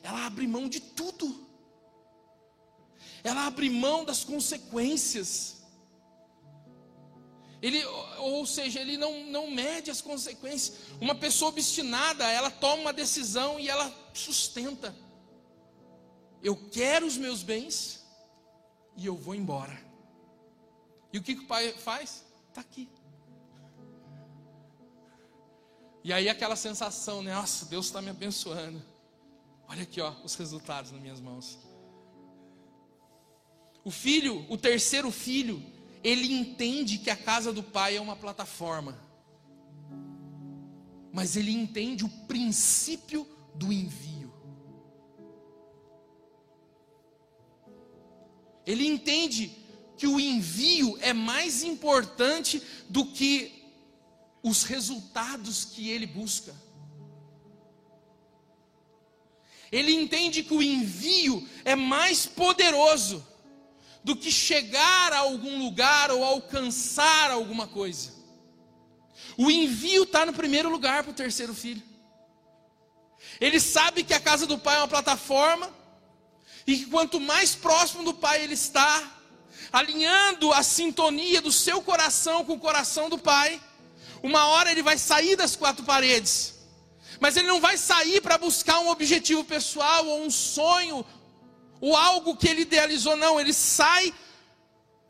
[0.00, 1.44] Ela abre mão de tudo.
[3.24, 5.53] Ela abre mão das consequências.
[7.64, 7.82] Ele,
[8.18, 10.80] ou seja, ele não, não mede as consequências.
[11.00, 14.94] Uma pessoa obstinada, ela toma uma decisão e ela sustenta.
[16.42, 18.04] Eu quero os meus bens
[18.98, 19.82] e eu vou embora.
[21.10, 22.22] E o que, que o pai faz?
[22.50, 22.86] Está aqui.
[26.02, 27.34] E aí aquela sensação, né?
[27.34, 28.82] Nossa, Deus está me abençoando.
[29.66, 31.58] Olha aqui, ó, os resultados nas minhas mãos.
[33.82, 35.62] O filho, o terceiro filho,
[36.04, 39.00] ele entende que a casa do pai é uma plataforma,
[41.10, 44.30] mas ele entende o princípio do envio.
[48.66, 49.50] Ele entende
[49.96, 53.64] que o envio é mais importante do que
[54.42, 56.54] os resultados que ele busca.
[59.72, 63.26] Ele entende que o envio é mais poderoso
[64.04, 68.12] do que chegar a algum lugar ou alcançar alguma coisa.
[69.38, 71.82] O envio está no primeiro lugar para o terceiro filho.
[73.40, 75.72] Ele sabe que a casa do pai é uma plataforma,
[76.66, 79.02] e que quanto mais próximo do pai ele está,
[79.72, 83.60] alinhando a sintonia do seu coração com o coração do pai,
[84.22, 86.54] uma hora ele vai sair das quatro paredes,
[87.20, 91.04] mas ele não vai sair para buscar um objetivo pessoal ou um sonho
[91.80, 94.14] o algo que ele idealizou, não, ele sai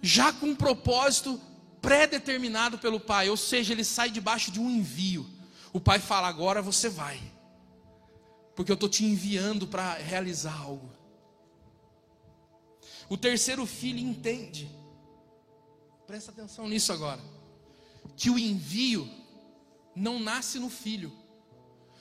[0.01, 1.41] já com um propósito
[1.81, 5.27] pré-determinado pelo pai, ou seja, ele sai debaixo de um envio.
[5.73, 7.21] O pai fala: agora você vai,
[8.55, 10.91] porque eu estou te enviando para realizar algo.
[13.09, 14.71] O terceiro filho entende,
[16.07, 17.21] presta atenção nisso agora,
[18.17, 19.09] que o envio
[19.95, 21.13] não nasce no filho,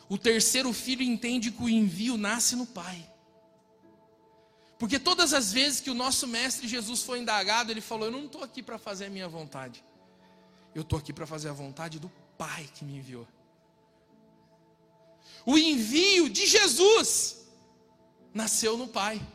[0.08, 3.12] o terceiro filho entende que o envio nasce no pai.
[4.84, 8.26] Porque todas as vezes que o nosso mestre Jesus foi indagado, ele falou: Eu não
[8.26, 9.82] estou aqui para fazer a minha vontade,
[10.76, 13.26] eu estou aqui para fazer a vontade do Pai que me enviou.
[15.45, 17.47] O envio de Jesus
[18.34, 19.26] nasceu no Pai.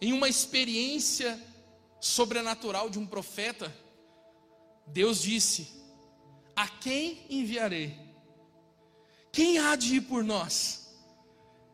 [0.00, 1.38] Em uma experiência
[2.00, 3.70] sobrenatural de um profeta,
[4.86, 5.70] Deus disse:
[6.56, 7.94] A quem enviarei?
[9.30, 10.79] Quem há de ir por nós?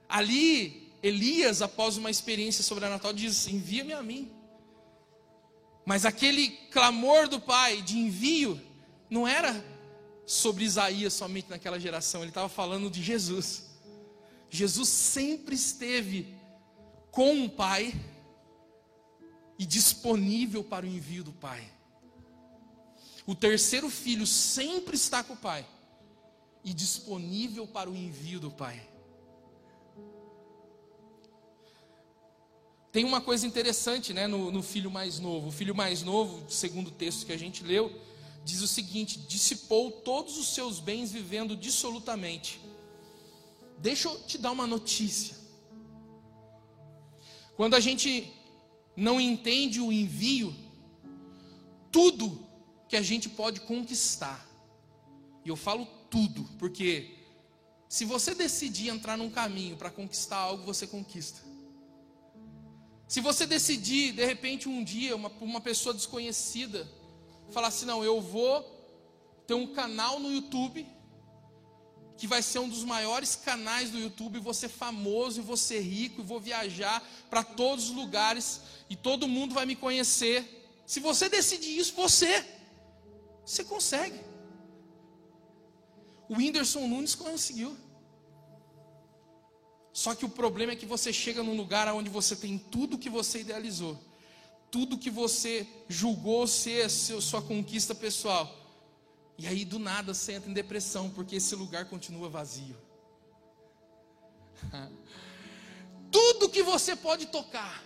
[0.08, 4.30] Ali, Elias, após uma experiência sobrenatural, diz: Envia-me a mim.
[5.84, 8.60] Mas aquele clamor do pai de envio
[9.08, 9.64] não era
[10.26, 13.66] sobre Isaías somente naquela geração, ele estava falando de Jesus.
[14.50, 16.34] Jesus sempre esteve
[17.12, 17.94] com o pai
[19.58, 21.72] e disponível para o envio do pai.
[23.24, 25.66] O terceiro filho sempre está com o pai
[26.64, 28.88] e disponível para o envio do pai.
[32.96, 35.48] Tem uma coisa interessante né, no, no, filho mais novo.
[35.48, 37.92] O filho mais novo, segundo o texto que a gente leu,
[38.42, 42.58] diz o seguinte: dissipou todos os seus bens vivendo dissolutamente.
[43.76, 45.36] Deixa eu te dar uma notícia.
[47.54, 48.32] Quando a gente
[48.96, 50.56] não entende o envio,
[51.92, 52.48] tudo
[52.88, 54.48] que a gente pode conquistar,
[55.44, 57.14] e eu falo tudo, porque
[57.90, 61.55] se você decidir entrar num caminho para conquistar algo, você conquista.
[63.08, 66.88] Se você decidir, de repente, um dia, uma, uma pessoa desconhecida,
[67.50, 68.64] falar assim: não, eu vou
[69.46, 70.86] ter um canal no YouTube,
[72.16, 75.80] que vai ser um dos maiores canais do YouTube, vou ser famoso e vou ser
[75.80, 77.00] rico, e vou viajar
[77.30, 80.52] para todos os lugares, e todo mundo vai me conhecer.
[80.84, 82.44] Se você decidir isso, você,
[83.44, 84.18] você consegue.
[86.28, 87.76] O Whindersson Nunes conseguiu.
[89.96, 93.08] Só que o problema é que você chega num lugar onde você tem tudo que
[93.08, 93.98] você idealizou,
[94.70, 98.54] tudo que você julgou ser sua conquista pessoal.
[99.38, 102.76] E aí do nada você entra em depressão, porque esse lugar continua vazio.
[106.12, 107.82] tudo que você pode tocar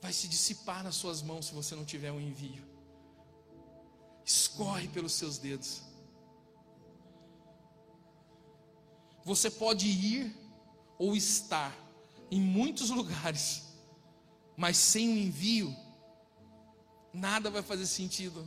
[0.00, 2.66] vai se dissipar nas suas mãos se você não tiver um envio.
[4.24, 5.82] Escorre pelos seus dedos.
[9.22, 10.49] Você pode ir
[11.00, 11.74] ou estar
[12.30, 13.62] em muitos lugares,
[14.54, 15.74] mas sem o envio,
[17.10, 18.46] nada vai fazer sentido.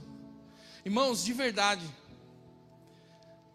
[0.85, 1.83] Irmãos, de verdade,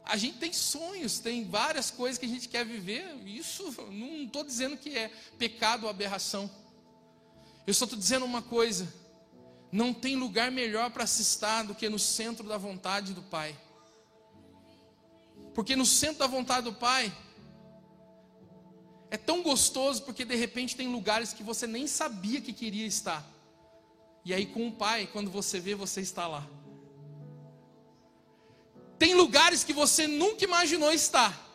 [0.04, 3.04] a gente tem sonhos, tem várias coisas que a gente quer viver.
[3.24, 6.50] Isso não estou dizendo que é pecado ou aberração.
[7.66, 8.92] Eu só estou dizendo uma coisa:
[9.70, 13.56] não tem lugar melhor para se estar do que no centro da vontade do Pai.
[15.54, 17.12] Porque no centro da vontade do Pai,
[19.10, 23.24] é tão gostoso porque de repente tem lugares que você nem sabia que queria estar.
[24.24, 26.46] E aí com o pai, quando você vê, você está lá.
[28.98, 31.46] Tem lugares que você nunca imaginou estar.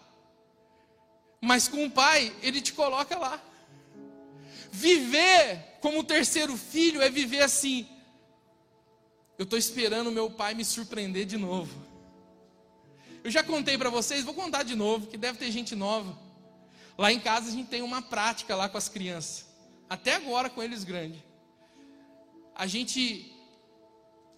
[1.42, 3.42] Mas com o pai, ele te coloca lá.
[4.72, 7.88] Viver como terceiro filho é viver assim.
[9.38, 11.84] Eu estou esperando meu pai me surpreender de novo.
[13.24, 16.18] Eu já contei para vocês, vou contar de novo, que deve ter gente nova.
[16.98, 19.46] Lá em casa a gente tem uma prática lá com as crianças.
[19.90, 21.22] Até agora com eles grandes.
[22.56, 23.32] A gente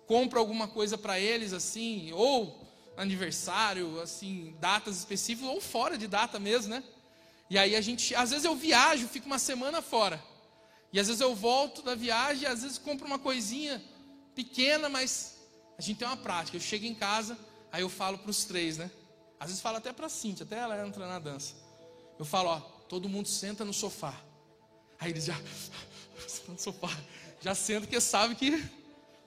[0.07, 6.39] compra alguma coisa para eles assim, ou aniversário, assim, datas específicas ou fora de data
[6.39, 6.83] mesmo, né?
[7.49, 10.23] E aí a gente, às vezes eu viajo, fico uma semana fora.
[10.93, 13.83] E às vezes eu volto da viagem, às vezes compro uma coisinha
[14.33, 15.37] pequena, mas
[15.77, 16.55] a gente tem uma prática.
[16.55, 17.37] Eu chego em casa,
[17.71, 18.89] aí eu falo para os três, né?
[19.39, 21.64] Às vezes falo até para a Cintia, até ela entra na dança.
[22.17, 24.13] Eu falo, ó, todo mundo senta no sofá.
[24.99, 25.35] Aí eles já
[26.27, 26.91] senta no sofá,
[27.41, 28.63] já senta porque sabe que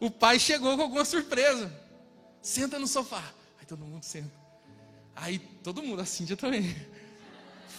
[0.01, 1.73] o pai chegou com alguma surpresa.
[2.41, 3.23] Senta no sofá.
[3.59, 4.33] Aí todo mundo senta.
[5.15, 6.75] Aí todo mundo, a Cíntia também.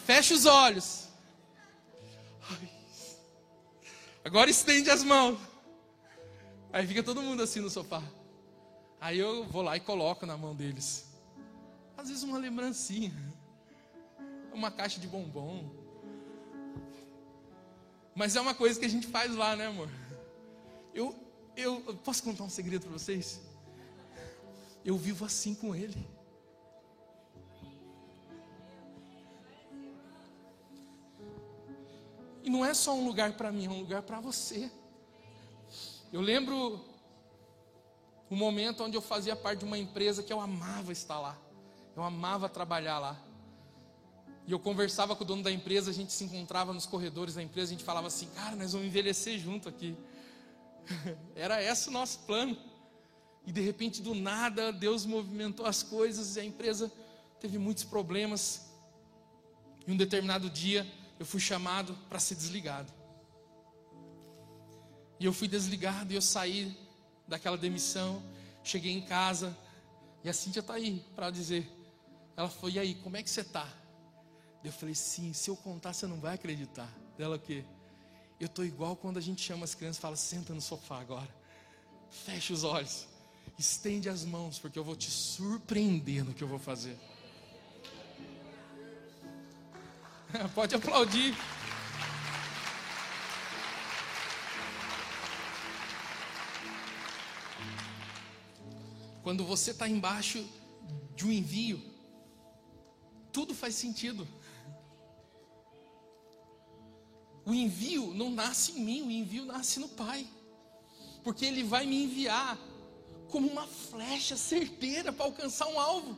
[0.06, 1.08] Fecha os olhos.
[4.24, 5.40] Agora estende as mãos.
[6.72, 8.04] Aí fica todo mundo assim no sofá.
[9.00, 11.06] Aí eu vou lá e coloco na mão deles.
[11.98, 13.14] Às vezes uma lembrancinha
[14.60, 15.70] uma caixa de bombom.
[18.14, 19.90] Mas é uma coisa que a gente faz lá, né, amor?
[20.94, 21.16] Eu,
[21.56, 23.40] eu, posso contar um segredo para vocês?
[24.84, 26.06] Eu vivo assim com ele.
[32.44, 34.70] E não é só um lugar para mim, é um lugar para você.
[36.12, 36.84] Eu lembro
[38.30, 41.38] o momento onde eu fazia parte de uma empresa que eu amava estar lá.
[41.96, 43.29] Eu amava trabalhar lá.
[44.50, 47.44] E eu conversava com o dono da empresa, a gente se encontrava nos corredores da
[47.44, 49.96] empresa, a gente falava assim, cara, nós vamos envelhecer junto aqui.
[51.36, 52.58] Era esse o nosso plano.
[53.46, 56.92] E de repente, do nada, Deus movimentou as coisas e a empresa
[57.40, 58.72] teve muitos problemas.
[59.86, 62.92] E um determinado dia, eu fui chamado para ser desligado.
[65.20, 66.76] E eu fui desligado e eu saí
[67.28, 68.24] daquela demissão.
[68.64, 69.56] Cheguei em casa
[70.24, 71.72] e a Cíntia está aí para dizer.
[72.36, 73.72] Ela foi, e aí, como é que você está?
[74.64, 76.90] Eu falei, sim, se eu contar, você não vai acreditar.
[77.18, 77.64] Dela o quê?
[78.40, 81.30] Eu estou igual quando a gente chama as crianças e fala, senta no sofá agora.
[82.10, 83.08] Fecha os olhos.
[83.58, 86.98] Estende as mãos, porque eu vou te surpreender no que eu vou fazer.
[90.54, 91.36] Pode aplaudir.
[99.24, 100.44] Quando você está embaixo
[101.16, 101.82] de um envio,
[103.32, 104.28] tudo faz sentido.
[107.50, 110.28] O envio não nasce em mim, o envio nasce no Pai.
[111.24, 112.56] Porque Ele vai me enviar
[113.32, 116.16] como uma flecha certeira para alcançar um alvo.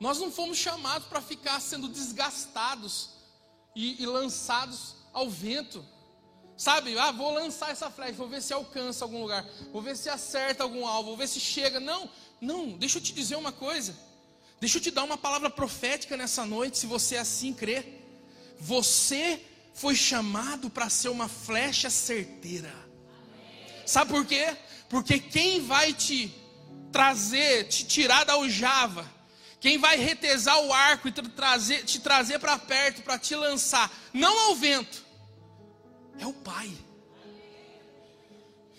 [0.00, 3.10] Nós não fomos chamados para ficar sendo desgastados
[3.76, 5.84] e, e, lançados ao vento.
[6.56, 10.08] Sabe, ah, vou lançar essa flecha, vou ver se alcança algum lugar, vou ver se
[10.08, 11.78] acerta algum alvo, vou ver se chega.
[11.78, 12.08] Não,
[12.40, 13.94] não, deixa eu te dizer uma coisa.
[14.60, 18.03] Deixa eu te dar uma palavra profética nessa noite, se você assim crê.
[18.64, 19.42] Você
[19.74, 22.74] foi chamado para ser uma flecha certeira.
[23.84, 24.56] Sabe por quê?
[24.88, 26.34] Porque quem vai te
[26.90, 29.06] trazer, te tirar da aljava,
[29.60, 33.92] quem vai retesar o arco e te trazer, te trazer para perto, para te lançar,
[34.14, 35.04] não ao vento,
[36.18, 36.72] é o Pai.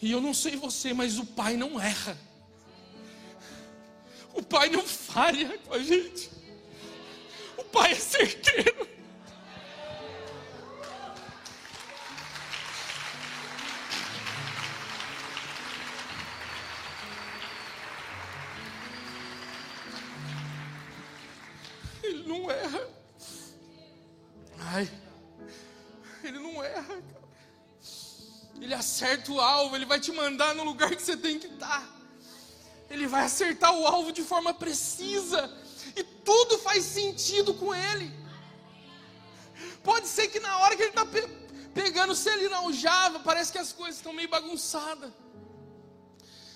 [0.02, 2.18] E eu não sei você, mas o Pai não erra.
[4.34, 6.32] O Pai não falha com a gente.
[7.56, 8.95] O Pai é certeiro.
[22.26, 22.90] Ele não erra.
[24.60, 24.90] Ai,
[26.24, 27.04] ele não erra.
[28.60, 31.88] Ele acerta o alvo, ele vai te mandar no lugar que você tem que estar.
[32.90, 35.56] Ele vai acertar o alvo de forma precisa.
[35.96, 38.12] E tudo faz sentido com ele.
[39.84, 41.46] Pode ser que na hora que ele está pe
[41.76, 45.12] pegando, se ele não java, parece que as coisas estão meio bagunçadas.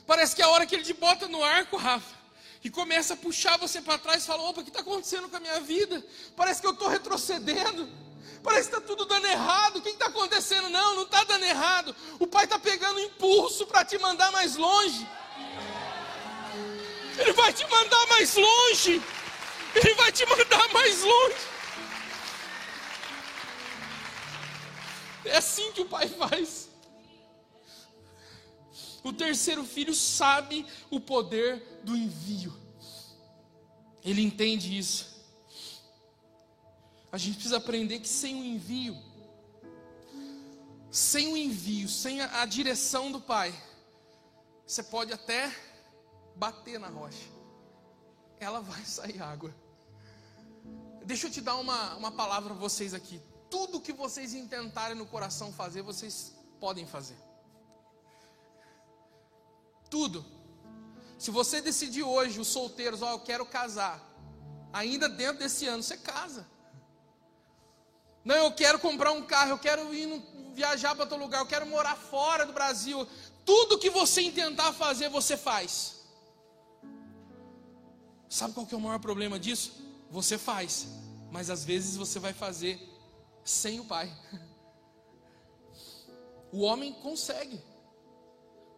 [0.07, 2.15] Parece que a hora que ele te bota no arco, Rafa,
[2.63, 5.39] e começa a puxar você para trás, fala: opa, o que está acontecendo com a
[5.39, 6.05] minha vida?
[6.35, 7.89] Parece que eu estou retrocedendo.
[8.43, 9.77] Parece que está tudo dando errado.
[9.77, 10.69] O que está acontecendo?
[10.69, 11.95] Não, não está dando errado.
[12.19, 15.07] O pai está pegando impulso para te mandar mais longe.
[17.17, 19.01] Ele vai te mandar mais longe.
[19.75, 21.35] Ele vai te mandar mais longe.
[25.25, 26.69] É assim que o pai faz.
[29.03, 32.53] O terceiro filho sabe o poder do envio.
[34.03, 35.19] Ele entende isso.
[37.11, 38.95] A gente precisa aprender que sem o envio,
[40.91, 43.53] sem o envio, sem a, a direção do Pai,
[44.65, 45.53] você pode até
[46.35, 47.27] bater na rocha,
[48.39, 49.53] ela vai sair água.
[51.03, 53.19] Deixa eu te dar uma, uma palavra para vocês aqui.
[53.49, 57.17] Tudo que vocês intentarem no coração fazer, vocês podem fazer.
[59.89, 60.23] Tudo.
[61.19, 64.01] Se você decidir hoje, os solteiros, ó, eu quero casar,
[64.71, 66.47] ainda dentro desse ano, você casa.
[68.23, 70.07] Não, eu quero comprar um carro, eu quero ir
[70.53, 73.05] viajar para outro lugar, eu quero morar fora do Brasil.
[73.43, 75.99] Tudo que você intentar fazer, você faz.
[78.29, 79.73] Sabe qual que é o maior problema disso?
[80.09, 80.87] Você faz,
[81.31, 82.79] mas às vezes você vai fazer
[83.43, 84.09] sem o pai.
[86.51, 87.61] O homem consegue.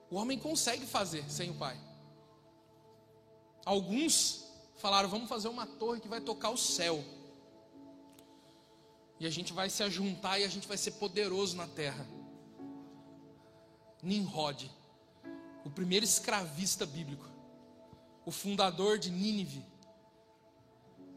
[0.09, 1.79] O homem consegue fazer sem o pai.
[3.65, 4.45] Alguns
[4.77, 7.03] falaram: vamos fazer uma torre que vai tocar o céu.
[9.19, 12.07] E a gente vai se ajuntar e a gente vai ser poderoso na terra.
[14.01, 14.71] Nimrod,
[15.63, 17.31] o primeiro escravista bíblico
[18.25, 19.63] o fundador de Nínive,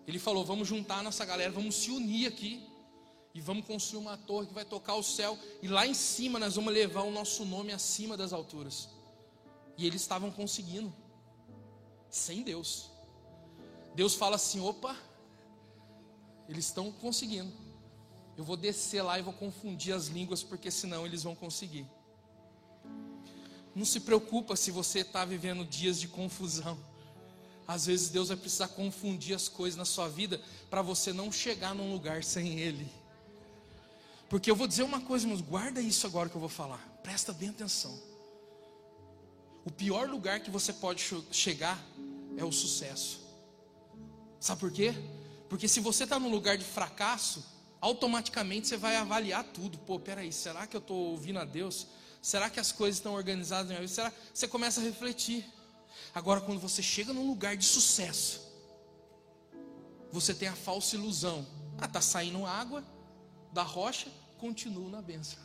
[0.07, 2.67] ele falou: vamos juntar nossa galera, vamos se unir aqui
[3.35, 6.55] e vamos construir uma torre que vai tocar o céu e lá em cima nós
[6.55, 8.89] vamos levar o nosso nome acima das alturas.
[9.77, 10.95] E eles estavam conseguindo,
[12.15, 12.91] sem Deus.
[13.95, 14.97] Deus fala assim: opa,
[16.49, 17.53] eles estão conseguindo.
[18.37, 21.87] Eu vou descer lá e vou confundir as línguas, porque senão eles vão conseguir.
[23.75, 26.79] Não se preocupa se você está vivendo dias de confusão.
[27.67, 30.41] Às vezes Deus vai precisar confundir as coisas na sua vida
[30.71, 32.89] para você não chegar num lugar sem Ele.
[34.29, 36.79] Porque eu vou dizer uma coisa, irmãos, guarda isso agora que eu vou falar.
[37.03, 38.14] Presta bem atenção.
[39.65, 41.83] O pior lugar que você pode chegar
[42.37, 43.21] é o sucesso.
[44.39, 44.95] Sabe por quê?
[45.49, 47.45] Porque se você está num lugar de fracasso,
[47.81, 49.79] automaticamente você vai avaliar tudo.
[49.79, 51.87] Pô, peraí, será que eu estou ouvindo a Deus?
[52.21, 53.93] Será que as coisas estão organizadas na minha vida?
[53.93, 54.13] Será?
[54.33, 55.47] Você começa a refletir.
[56.15, 58.41] Agora, quando você chega num lugar de sucesso,
[60.11, 61.47] você tem a falsa ilusão.
[61.79, 62.85] Ah, está saindo água
[63.53, 65.39] da rocha, continuo na benção.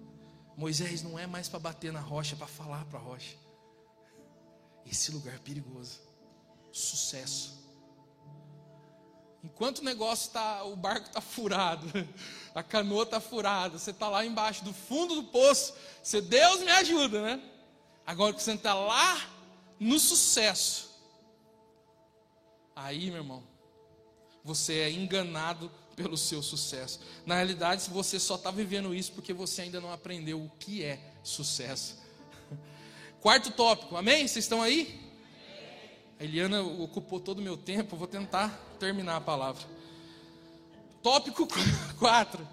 [0.56, 3.41] Moisés não é mais para bater na rocha, é para falar para a rocha.
[4.86, 6.00] Esse lugar perigoso.
[6.70, 7.62] Sucesso.
[9.44, 11.86] Enquanto o negócio está, o barco está furado,
[12.54, 16.70] a canoa está furada, você está lá embaixo do fundo do poço, você, Deus me
[16.70, 17.42] ajuda, né?
[18.06, 19.20] Agora que você está lá
[19.80, 20.90] no sucesso,
[22.74, 23.42] aí, meu irmão,
[24.44, 27.00] você é enganado pelo seu sucesso.
[27.26, 31.00] Na realidade, você só está vivendo isso porque você ainda não aprendeu o que é
[31.22, 32.01] sucesso.
[33.22, 34.26] Quarto tópico, amém?
[34.26, 35.00] Vocês estão aí?
[36.18, 38.48] A Eliana ocupou todo o meu tempo, vou tentar
[38.80, 39.62] terminar a palavra.
[41.04, 41.46] Tópico
[42.00, 42.48] 4.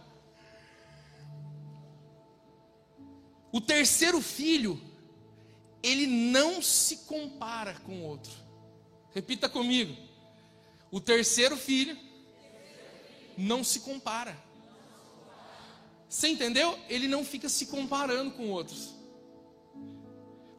[3.52, 4.80] O terceiro filho,
[5.82, 8.32] ele não se compara com o outro.
[9.12, 9.98] Repita comigo.
[10.92, 11.98] O terceiro filho
[13.36, 14.38] não se compara.
[16.08, 16.78] Você entendeu?
[16.88, 18.99] Ele não fica se comparando com outros.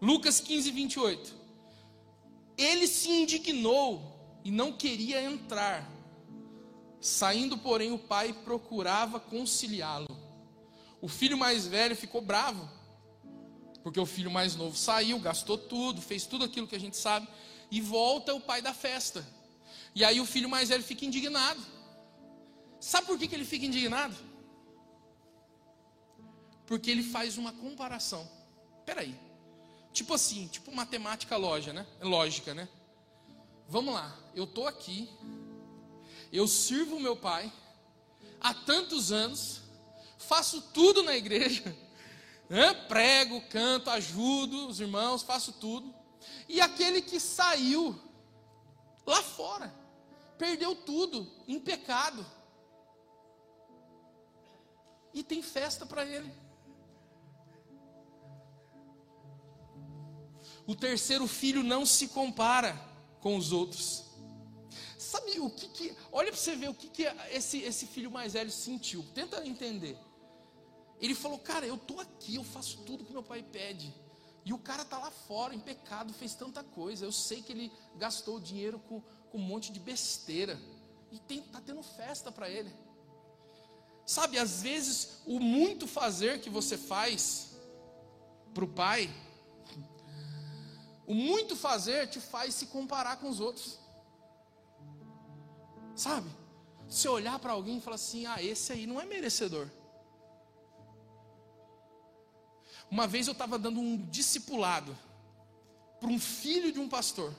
[0.01, 1.34] Lucas 15, 28.
[2.57, 5.88] Ele se indignou e não queria entrar.
[7.01, 10.09] Saindo, porém, o pai procurava conciliá-lo.
[11.01, 12.68] O filho mais velho ficou bravo,
[13.82, 17.26] porque o filho mais novo saiu, gastou tudo, fez tudo aquilo que a gente sabe,
[17.70, 19.26] e volta o pai da festa.
[19.94, 21.61] E aí o filho mais velho fica indignado.
[22.78, 24.16] Sabe por que, que ele fica indignado?
[26.66, 28.28] Porque ele faz uma comparação.
[28.84, 29.30] Peraí.
[29.93, 31.86] Tipo assim, tipo matemática lógica, né?
[32.01, 32.68] Lógica, né?
[33.68, 35.09] Vamos lá, eu estou aqui,
[36.32, 37.53] eu sirvo meu pai
[38.41, 39.62] há tantos anos,
[40.18, 41.76] faço tudo na igreja,
[42.51, 42.74] né?
[42.74, 45.95] prego, canto, ajudo os irmãos, faço tudo.
[46.49, 47.97] E aquele que saiu
[49.07, 49.72] lá fora,
[50.36, 52.26] perdeu tudo em pecado
[55.12, 56.32] e tem festa para ele.
[60.70, 62.80] O terceiro filho não se compara
[63.20, 64.04] com os outros.
[64.96, 65.96] Sabe o que que.
[66.12, 67.02] Olha para você ver o que, que
[67.32, 69.04] esse, esse filho mais velho sentiu.
[69.12, 69.98] Tenta entender.
[71.00, 73.92] Ele falou: Cara, eu estou aqui, eu faço tudo que meu pai pede.
[74.44, 77.04] E o cara está lá fora, em pecado, fez tanta coisa.
[77.04, 80.56] Eu sei que ele gastou dinheiro com, com um monte de besteira.
[81.10, 82.72] E está tendo festa para ele.
[84.06, 87.56] Sabe, às vezes o muito fazer que você faz
[88.54, 89.12] para o pai,
[91.11, 93.80] o muito fazer te faz se comparar com os outros.
[95.92, 96.30] Sabe?
[96.88, 99.68] Você olhar para alguém e falar assim: ah, esse aí não é merecedor.
[102.88, 104.96] Uma vez eu estava dando um discipulado
[105.98, 107.34] para um filho de um pastor.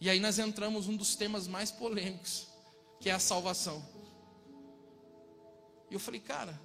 [0.00, 2.46] E aí nós entramos um dos temas mais polêmicos
[2.98, 3.86] que é a salvação.
[5.90, 6.58] E eu falei, cara,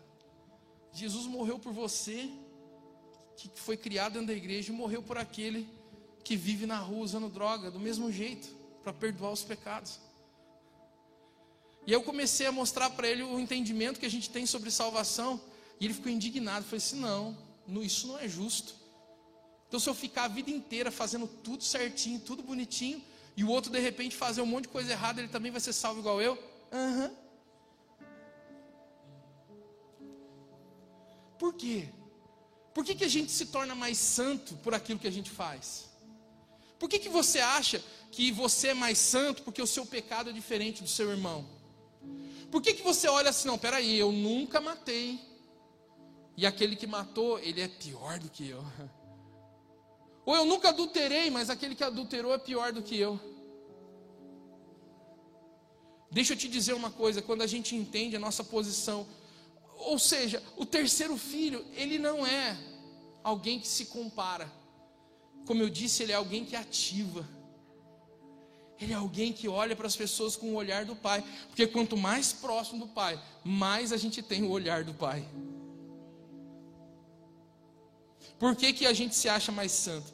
[0.94, 2.32] Jesus morreu por você,
[3.36, 5.68] que foi criado dentro da igreja, e morreu por aquele
[6.24, 8.48] que vive na rua usando droga, do mesmo jeito,
[8.84, 10.00] para perdoar os pecados.
[11.86, 15.42] E eu comecei a mostrar para ele o entendimento que a gente tem sobre salvação,
[15.80, 16.66] e ele ficou indignado.
[16.66, 17.38] falei assim: não,
[17.82, 18.76] isso não é justo.
[19.68, 23.04] Então, se eu ficar a vida inteira fazendo tudo certinho, tudo bonitinho,
[23.36, 25.74] e o outro de repente fazer um monte de coisa errada, ele também vai ser
[25.74, 26.38] salvo igual eu?
[26.72, 27.06] Aham.
[27.06, 27.24] Uhum.
[31.40, 31.90] Por quê?
[32.74, 35.90] Por que, que a gente se torna mais santo por aquilo que a gente faz?
[36.80, 40.34] Por que, que você acha que você é mais santo porque o seu pecado é
[40.34, 41.48] diferente do seu irmão?
[42.52, 45.20] Por que, que você olha assim, não, peraí, eu nunca matei.
[46.36, 48.64] E aquele que matou, ele é pior do que eu.
[50.26, 53.20] Ou eu nunca adulterei, mas aquele que adulterou é pior do que eu.
[56.12, 59.08] Deixa eu te dizer uma coisa: quando a gente entende a nossa posição,
[59.86, 62.58] ou seja, o terceiro filho, ele não é
[63.24, 64.52] alguém que se compara.
[65.46, 67.28] Como eu disse, ele é alguém que ativa.
[68.80, 71.24] Ele é alguém que olha para as pessoas com o olhar do pai.
[71.48, 75.26] Porque quanto mais próximo do pai, mais a gente tem o olhar do pai.
[78.40, 80.12] Por que, que a gente se acha mais santo?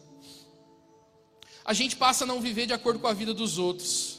[1.66, 4.19] A gente passa a não viver de acordo com a vida dos outros.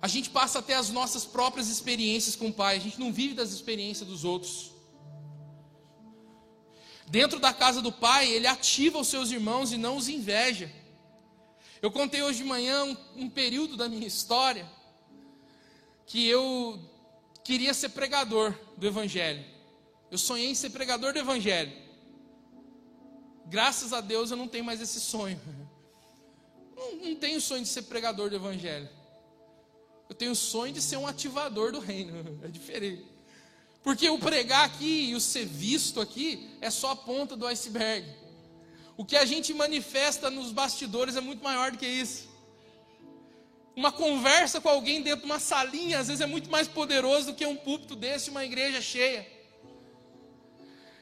[0.00, 2.76] A gente passa até as nossas próprias experiências com o Pai.
[2.76, 4.72] A gente não vive das experiências dos outros.
[7.06, 10.70] Dentro da casa do Pai, Ele ativa os seus irmãos e não os inveja.
[11.82, 14.68] Eu contei hoje de manhã um, um período da minha história
[16.06, 16.78] que eu
[17.44, 19.44] queria ser pregador do Evangelho.
[20.10, 21.72] Eu sonhei em ser pregador do Evangelho.
[23.46, 25.40] Graças a Deus eu não tenho mais esse sonho.
[26.78, 28.88] Não, não tenho sonho de ser pregador do Evangelho.
[30.08, 32.38] Eu tenho sonho de ser um ativador do reino.
[32.42, 33.04] É diferente.
[33.82, 38.06] Porque o pregar aqui e o ser visto aqui é só a ponta do iceberg.
[38.96, 42.28] O que a gente manifesta nos bastidores é muito maior do que isso.
[43.76, 47.34] Uma conversa com alguém dentro de uma salinha, às vezes é muito mais poderoso do
[47.34, 49.24] que um púlpito desse, uma igreja cheia.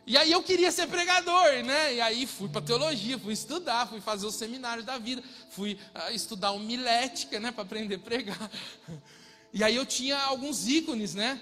[0.07, 1.95] E aí eu queria ser pregador, né?
[1.95, 6.13] E aí fui para teologia, fui estudar, fui fazer os seminários da vida, fui uh,
[6.15, 8.51] estudar homilética, né, para aprender a pregar.
[9.53, 11.41] E aí eu tinha alguns ícones, né?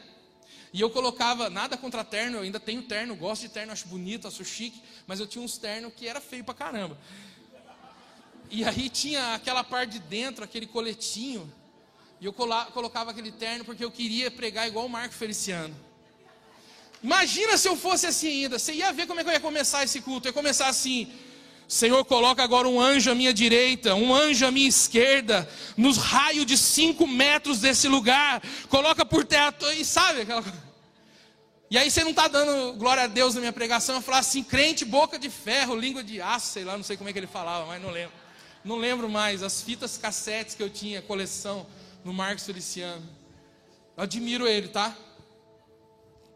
[0.72, 4.26] E eu colocava, nada contra terno, eu ainda tenho terno, gosto de terno, acho bonito,
[4.26, 6.98] acho chique, mas eu tinha uns ternos que era feio pra caramba.
[8.50, 11.52] E aí tinha aquela parte de dentro, aquele coletinho,
[12.20, 15.74] e eu colocava aquele terno porque eu queria pregar igual o Marco Feliciano.
[17.04, 18.58] Imagina se eu fosse assim ainda.
[18.58, 20.26] Você ia ver como é que eu ia começar esse culto.
[20.26, 21.12] Eu ia começar assim.
[21.68, 25.46] Senhor, coloca agora um anjo à minha direita, um anjo à minha esquerda,
[25.76, 28.42] nos raios de cinco metros desse lugar.
[28.70, 29.54] Coloca por terra.
[29.76, 30.42] E sabe aquela
[31.70, 33.96] E aí você não está dando glória a Deus na minha pregação.
[33.96, 37.10] Eu falar assim, crente, boca de ferro, língua de aço, sei lá, não sei como
[37.10, 38.14] é que ele falava, mas não lembro.
[38.64, 39.42] Não lembro mais.
[39.42, 41.66] As fitas cassetes que eu tinha, coleção,
[42.02, 43.06] no Marcos Feliciano.
[43.94, 44.96] Eu admiro ele, tá?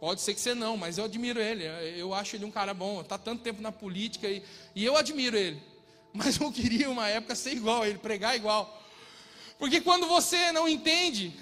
[0.01, 1.64] Pode ser que você não, mas eu admiro ele.
[1.99, 3.01] Eu acho ele um cara bom.
[3.01, 4.42] Está tanto tempo na política e,
[4.74, 5.61] e eu admiro ele.
[6.14, 8.82] Mas eu queria uma época ser igual a ele, pregar igual.
[9.59, 11.38] Porque quando você não entende,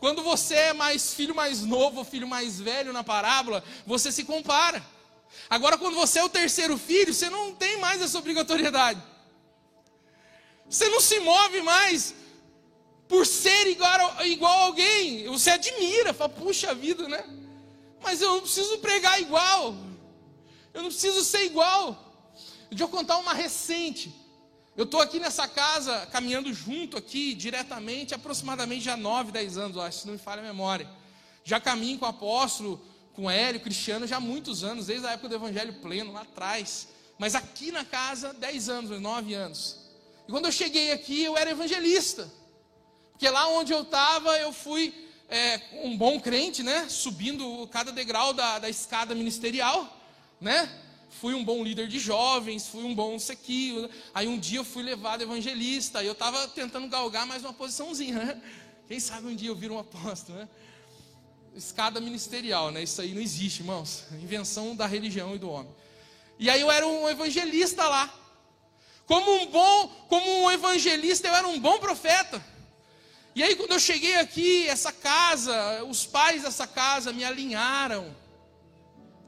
[0.00, 4.82] quando você é mais filho mais novo, filho mais velho na parábola, você se compara.
[5.50, 9.02] Agora, quando você é o terceiro filho, você não tem mais essa obrigatoriedade.
[10.68, 12.14] Você não se move mais
[13.08, 15.26] por ser igual, igual a alguém.
[15.28, 17.24] Você admira, fala, puxa vida, né?
[18.02, 19.74] Mas eu não preciso pregar igual.
[20.72, 22.32] Eu não preciso ser igual.
[22.68, 24.14] Deixa eu contar uma recente.
[24.76, 30.00] Eu estou aqui nessa casa, caminhando junto aqui, diretamente, aproximadamente já 9, 10 anos, acho,
[30.00, 30.88] se não me falha a memória.
[31.42, 32.80] Já caminho com o apóstolo,
[33.12, 36.20] com o Hélio, Cristiano, já há muitos anos, desde a época do Evangelho Pleno, lá
[36.20, 36.88] atrás.
[37.18, 39.80] Mas aqui na casa, 10 anos, 9 anos.
[40.28, 42.30] E quando eu cheguei aqui, eu era evangelista.
[43.10, 46.88] Porque lá onde eu estava, eu fui é, um bom crente, né?
[46.88, 49.96] Subindo cada degrau da, da escada ministerial,
[50.40, 50.68] né?
[51.20, 53.90] Fui um bom líder de jovens, fui um bom sequio.
[54.14, 58.18] Aí um dia eu fui levado evangelista, e eu estava tentando galgar mais uma posiçãozinha,
[58.18, 58.42] né?
[58.86, 60.48] Quem sabe um dia eu viro um apóstolo, né?
[61.54, 62.82] Escada ministerial, né?
[62.82, 64.04] Isso aí não existe, irmãos.
[64.12, 65.74] Invenção da religião e do homem.
[66.38, 68.14] E aí eu era um evangelista lá.
[69.04, 72.42] Como um bom, como um evangelista, eu era um bom profeta.
[73.38, 78.12] E aí, quando eu cheguei aqui, essa casa, os pais dessa casa me alinharam,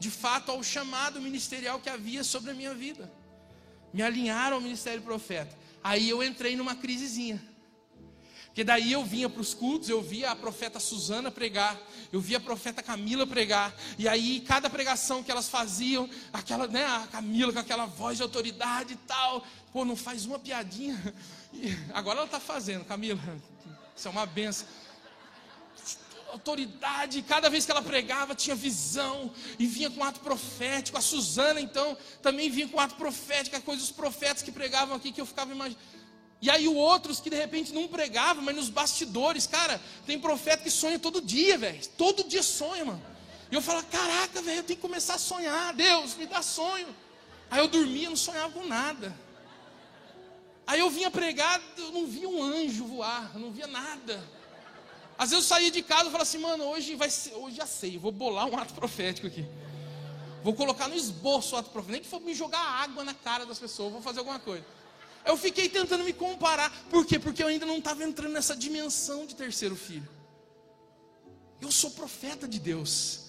[0.01, 3.09] de fato, ao chamado ministerial que havia sobre a minha vida.
[3.95, 5.57] Me alinharam ao ministério profeta.
[5.81, 7.41] Aí eu entrei numa crisezinha.
[8.47, 11.81] Porque daí eu vinha para os cultos, eu via a profeta Suzana pregar,
[12.13, 16.85] eu via a profeta Camila pregar, e aí cada pregação que elas faziam, aquela, né,
[16.85, 21.01] a Camila com aquela voz de autoridade e tal, pô, não faz uma piadinha.
[21.53, 23.21] E agora ela está fazendo, Camila,
[24.01, 24.67] isso é uma benção.
[26.33, 30.97] Autoridade, cada vez que ela pregava tinha visão e vinha com ato profético.
[30.97, 35.13] A Suzana, então, também vinha com ato profético, a coisa dos profetas que pregavam aqui
[35.13, 35.85] que eu ficava imaginando.
[36.41, 40.71] E aí outros que de repente não pregavam, mas nos bastidores, cara, tem profeta que
[40.71, 41.87] sonha todo dia, velho.
[41.99, 43.03] Todo dia sonha, mano.
[43.51, 45.75] E eu falo, caraca, velho, eu tenho que começar a sonhar.
[45.75, 46.89] Deus, me dá sonho.
[47.51, 49.15] Aí eu dormia, não sonhava com nada.
[50.71, 54.23] Aí eu vinha pregar, eu não via um anjo voar, não via nada.
[55.19, 57.67] Às vezes eu saía de casa e falava assim, mano, hoje vai ser, hoje já
[57.67, 59.45] sei, vou bolar um ato profético aqui.
[60.45, 63.45] Vou colocar no esboço o ato profético, nem que for me jogar água na cara
[63.45, 64.65] das pessoas, vou fazer alguma coisa.
[65.25, 67.19] Eu fiquei tentando me comparar, por quê?
[67.19, 70.09] Porque eu ainda não estava entrando nessa dimensão de terceiro filho.
[71.61, 73.23] Eu sou profeta de Deus,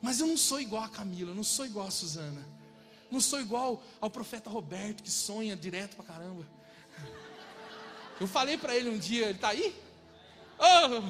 [0.00, 2.51] mas eu não sou igual a Camila, eu não sou igual a Suzana.
[3.12, 6.46] Não sou igual ao profeta Roberto que sonha direto pra caramba.
[8.18, 9.76] Eu falei para ele um dia, ele tá aí?
[10.58, 11.02] Oh!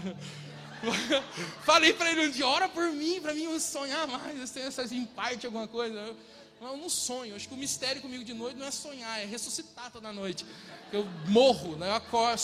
[1.63, 5.05] Falei para ele um dia, ora por mim, para mim sonhar mais, ter essas em
[5.05, 5.97] parte alguma coisa.
[5.97, 6.17] Eu,
[6.61, 9.93] eu não sonho, acho que o mistério comigo de noite não é sonhar, é ressuscitar
[9.93, 10.45] toda noite.
[10.93, 11.89] Eu morro, né?
[11.89, 12.43] eu acordo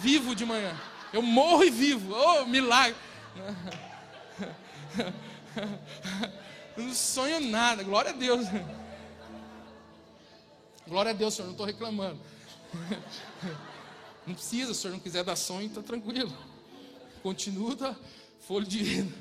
[0.00, 0.76] vivo de manhã.
[1.12, 2.96] Eu morro e vivo, oh, milagre.
[6.76, 8.46] Eu não sonho nada, glória a Deus.
[10.86, 12.20] Glória a Deus, Senhor, não estou reclamando.
[14.26, 16.36] Não precisa, Senhor não quiser dar sonho, está tranquilo.
[17.22, 17.96] Continua da
[18.40, 19.16] folha de vida.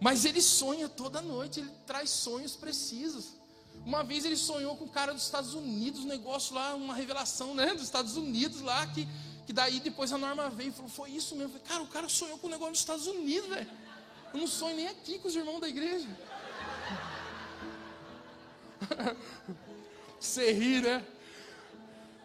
[0.00, 3.34] Mas ele sonha toda noite, ele traz sonhos precisos.
[3.86, 7.54] Uma vez ele sonhou com o cara dos Estados Unidos, um negócio lá, uma revelação
[7.54, 9.06] né, dos Estados Unidos lá, que,
[9.46, 11.52] que daí depois a norma veio e falou: Foi isso mesmo.
[11.52, 13.70] falei, cara, o cara sonhou com o negócio dos Estados Unidos, velho.
[14.34, 16.08] Eu não sonho nem aqui com os irmãos da igreja.
[20.22, 21.04] Você ri, né?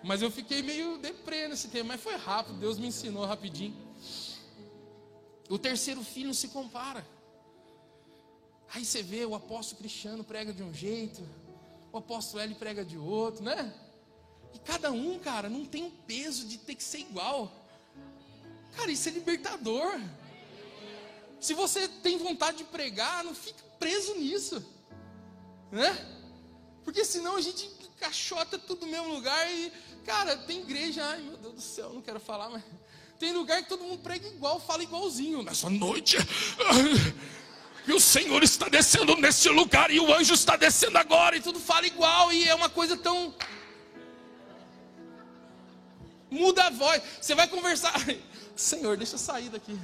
[0.03, 3.75] Mas eu fiquei meio deprê nesse tempo, mas foi rápido, Deus me ensinou rapidinho.
[5.49, 7.05] O terceiro filho não se compara.
[8.71, 11.27] Aí você vê o apóstolo Cristiano prega de um jeito,
[11.91, 13.73] o apóstolo L prega de outro, né?
[14.53, 17.51] E cada um, cara, não tem o peso de ter que ser igual.
[18.75, 19.99] Cara, isso é libertador.
[21.39, 24.63] Se você tem vontade de pregar, não fica preso nisso,
[25.71, 26.13] né?
[26.83, 29.71] Porque senão a gente cachota tudo no mesmo lugar e,
[30.05, 32.63] cara, tem igreja, ai meu Deus do céu, não quero falar, mas
[33.19, 35.41] tem lugar que todo mundo prega igual, fala igualzinho.
[35.41, 36.17] Nessa noite,
[37.87, 41.59] e o Senhor está descendo neste lugar e o anjo está descendo agora e tudo
[41.59, 43.33] fala igual e é uma coisa tão
[46.29, 47.01] muda a voz.
[47.19, 47.93] Você vai conversar,
[48.55, 49.79] Senhor, deixa eu sair daqui.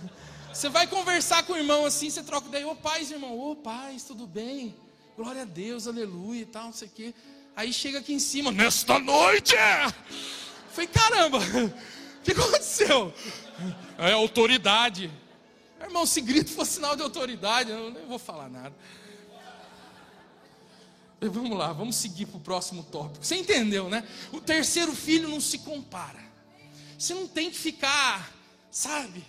[0.53, 4.03] Você vai conversar com o irmão assim, você troca ideia, ô paz, irmão, ô paz,
[4.03, 4.76] tudo bem?
[5.16, 7.14] Glória a Deus, aleluia e tal, não sei o quê.
[7.56, 9.54] Aí chega aqui em cima, nesta noite.
[10.72, 13.14] Falei, caramba, o que aconteceu?
[13.97, 15.12] É autoridade.
[15.80, 18.74] Irmão, se grito for sinal de autoridade, eu nem vou falar nada.
[21.22, 23.24] Vamos lá, vamos seguir para o próximo tópico.
[23.24, 24.04] Você entendeu, né?
[24.32, 26.20] O terceiro filho não se compara.
[26.97, 28.32] Você não tem que ficar,
[28.72, 29.24] sabe,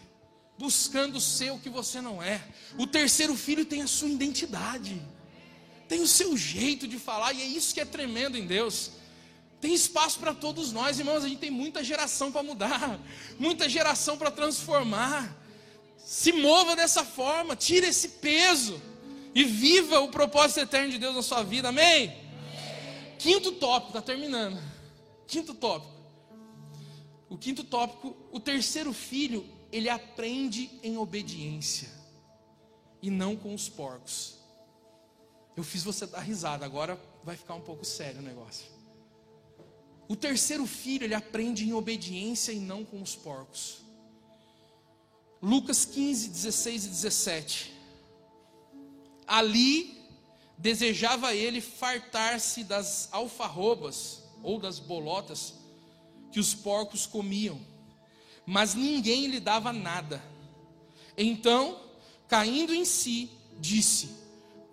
[0.59, 2.43] buscando ser o que você não é.
[2.79, 5.01] O terceiro filho tem a sua identidade,
[5.89, 8.93] tem o seu jeito de falar, e é isso que é tremendo em Deus.
[9.61, 11.25] Tem espaço para todos nós, irmãos.
[11.25, 13.01] A gente tem muita geração para mudar,
[13.39, 15.35] muita geração para transformar.
[15.97, 18.81] Se mova dessa forma, tira esse peso
[19.35, 22.05] e viva o propósito eterno de Deus na sua vida, amém?
[22.05, 23.17] amém.
[23.19, 24.63] Quinto tópico, está terminando.
[25.27, 25.95] Quinto tópico.
[27.29, 31.89] O quinto tópico, o terceiro filho ele aprende em obediência
[33.03, 34.44] e não com os porcos.
[35.57, 38.67] Eu fiz você dar risada, agora vai ficar um pouco sério o negócio.
[40.09, 43.79] O terceiro filho, ele aprende em obediência e não com os porcos.
[45.41, 47.75] Lucas 15, 16 e 17.
[49.27, 50.03] Ali
[50.59, 55.55] desejava ele fartar-se das alfarrobas ou das bolotas
[56.31, 57.61] que os porcos comiam
[58.47, 60.23] mas ninguém lhe dava nada.
[61.17, 61.81] Então,
[62.29, 64.11] caindo em si, disse: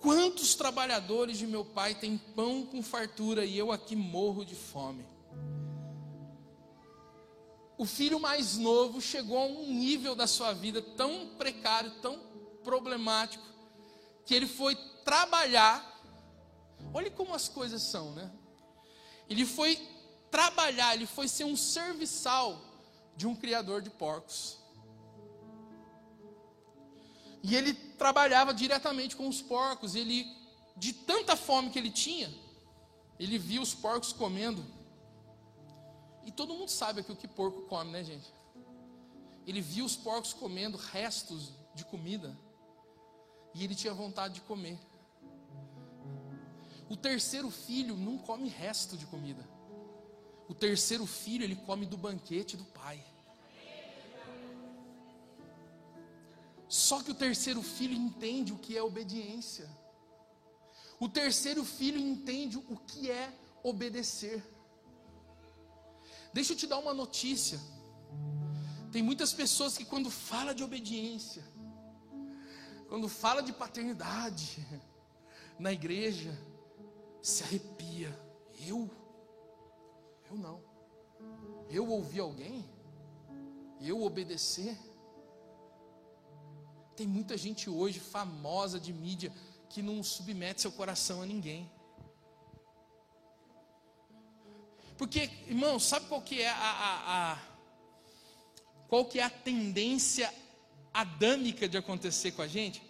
[0.02, 5.06] Quantos trabalhadores de meu pai têm pão com fartura e eu aqui morro de fome?
[7.78, 12.20] O filho mais novo chegou a um nível da sua vida tão precário, tão
[12.64, 13.44] problemático,
[14.26, 14.76] que ele foi
[15.06, 15.88] trabalhar.
[16.94, 18.32] Olha como as coisas são, né?
[19.30, 19.80] Ele foi
[20.32, 22.60] trabalhar, ele foi ser um serviçal
[23.16, 24.58] de um criador de porcos.
[27.44, 29.94] E ele trabalhava diretamente com os porcos.
[29.94, 30.18] Ele,
[30.76, 32.34] de tanta fome que ele tinha,
[33.20, 34.66] ele via os porcos comendo.
[36.26, 38.34] E todo mundo sabe aqui o que porco come, né, gente?
[39.46, 42.36] Ele via os porcos comendo restos de comida.
[43.54, 44.80] E ele tinha vontade de comer.
[46.90, 49.48] O terceiro filho não come resto de comida.
[50.50, 53.04] O terceiro filho, ele come do banquete do pai.
[56.72, 59.70] Só que o terceiro filho entende o que é obediência.
[60.98, 63.30] O terceiro filho entende o que é
[63.62, 64.42] obedecer.
[66.32, 67.60] Deixa eu te dar uma notícia.
[68.90, 71.44] Tem muitas pessoas que quando fala de obediência,
[72.88, 74.66] quando fala de paternidade
[75.60, 76.32] na igreja,
[77.22, 78.18] se arrepia.
[78.66, 78.90] Eu
[80.30, 80.64] eu não.
[81.70, 82.64] Eu ouvir alguém?
[83.82, 84.78] Eu obedecer?
[87.02, 89.34] Tem muita gente hoje famosa de mídia
[89.68, 91.68] que não submete seu coração a ninguém.
[95.00, 97.40] Porque, irmão, sabe qual que é a, a, a
[98.88, 100.32] qual que é a tendência
[100.94, 102.84] adâmica de acontecer com a gente?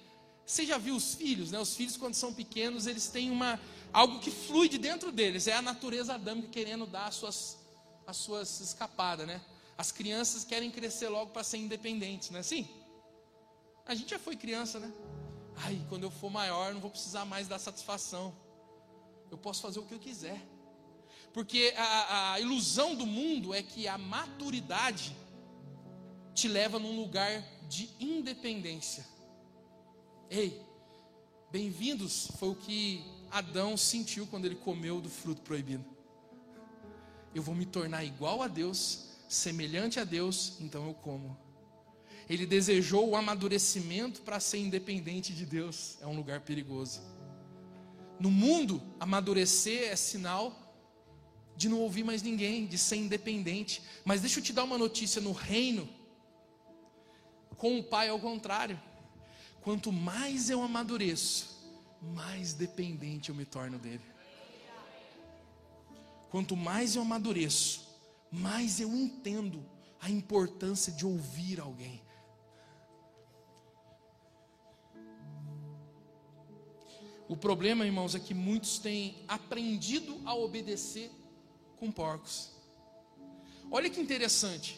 [0.45, 1.59] Você já viu os filhos, né?
[1.59, 3.57] Os filhos quando são pequenos, eles têm uma
[3.93, 7.57] algo que flui de dentro deles, é a natureza adâmica querendo dar as suas,
[8.05, 9.39] as suas escapadas, né?
[9.77, 12.80] As crianças querem crescer logo para ser independentes, não é assim?
[13.85, 14.91] A gente já foi criança, né?
[15.55, 18.33] Ai, quando eu for maior, não vou precisar mais dar satisfação.
[19.29, 20.41] Eu posso fazer o que eu quiser.
[21.33, 25.15] Porque a, a ilusão do mundo é que a maturidade
[26.33, 29.05] te leva num lugar de independência.
[30.29, 30.61] Ei,
[31.51, 35.85] bem-vindos foi o que Adão sentiu quando ele comeu do fruto proibido.
[37.33, 41.37] Eu vou me tornar igual a Deus, semelhante a Deus, então eu como.
[42.31, 45.97] Ele desejou o amadurecimento para ser independente de Deus.
[45.99, 47.01] É um lugar perigoso.
[48.17, 50.57] No mundo, amadurecer é sinal
[51.57, 53.83] de não ouvir mais ninguém, de ser independente.
[54.05, 55.89] Mas deixa eu te dar uma notícia: no reino,
[57.57, 58.79] com o Pai é o contrário.
[59.61, 61.49] Quanto mais eu amadureço,
[62.01, 64.05] mais dependente eu me torno dele.
[66.29, 67.89] Quanto mais eu amadureço,
[68.31, 69.65] mais eu entendo
[69.99, 72.01] a importância de ouvir alguém.
[77.31, 81.09] O problema, irmãos, é que muitos têm aprendido a obedecer
[81.79, 82.51] com porcos.
[83.71, 84.77] Olha que interessante.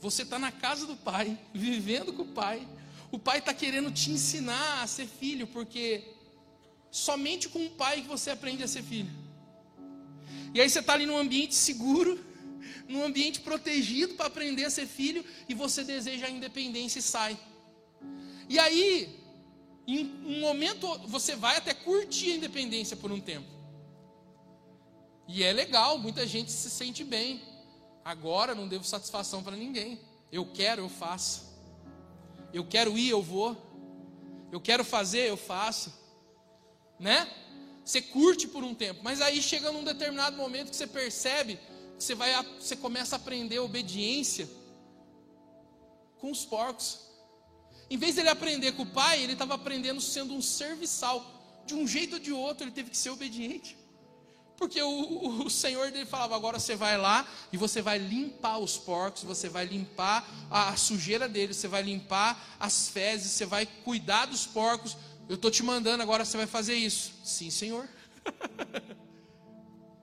[0.00, 2.66] Você está na casa do pai, vivendo com o pai.
[3.10, 6.02] O pai está querendo te ensinar a ser filho, porque
[6.90, 9.12] somente com o pai que você aprende a ser filho.
[10.54, 12.18] E aí você está ali num ambiente seguro,
[12.88, 17.38] num ambiente protegido para aprender a ser filho, e você deseja a independência e sai.
[18.48, 19.21] E aí,
[19.86, 23.48] em um momento, você vai até curtir a independência por um tempo.
[25.26, 27.40] E é legal, muita gente se sente bem.
[28.04, 30.00] Agora não devo satisfação para ninguém.
[30.30, 31.52] Eu quero, eu faço.
[32.52, 33.56] Eu quero ir, eu vou.
[34.50, 35.92] Eu quero fazer, eu faço.
[36.98, 37.28] Né?
[37.84, 41.58] Você curte por um tempo, mas aí chega num determinado momento que você percebe
[41.96, 44.48] que você vai, você começa a aprender obediência
[46.18, 47.11] com os porcos.
[47.92, 51.22] Em vez dele aprender com o pai, ele estava aprendendo sendo um serviçal.
[51.66, 53.76] De um jeito ou de outro, ele teve que ser obediente.
[54.56, 58.78] Porque o, o, Senhor dele falava: agora você vai lá e você vai limpar os
[58.78, 64.24] porcos, você vai limpar a, sujeira deles, você vai limpar as fezes, você vai cuidar
[64.24, 64.96] dos porcos.
[65.28, 67.12] Eu estou te mandando, agora você vai fazer isso.
[67.22, 67.86] Sim, Senhor.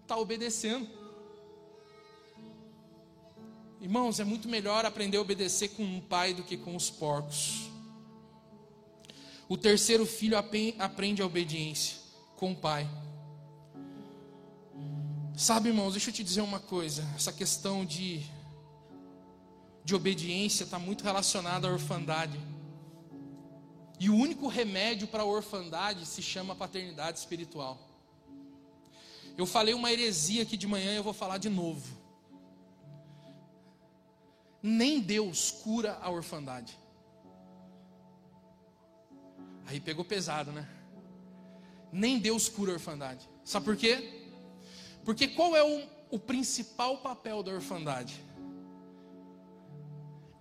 [0.03, 0.87] Está obedecendo.
[3.81, 7.78] Irmãos, é muito melhor aprender a obedecer com um pai do que com os porcos.
[9.49, 11.97] O terceiro filho aprende a obediência
[12.37, 12.87] com o pai.
[15.35, 18.21] Sabe, irmãos, deixa eu te dizer uma coisa: essa questão de,
[19.83, 22.39] de obediência está muito relacionada à orfandade.
[23.99, 27.77] E o único remédio para a orfandade se chama paternidade espiritual.
[29.35, 31.97] Eu falei uma heresia aqui de manhã eu vou falar de novo.
[34.61, 36.78] Nem Deus cura a orfandade.
[39.69, 40.67] Aí pegou pesado, né?
[41.91, 43.29] Nem Deus cura a orfandade.
[43.43, 44.25] Sabe por quê?
[45.05, 48.19] Porque qual é o, o principal papel da orfandade?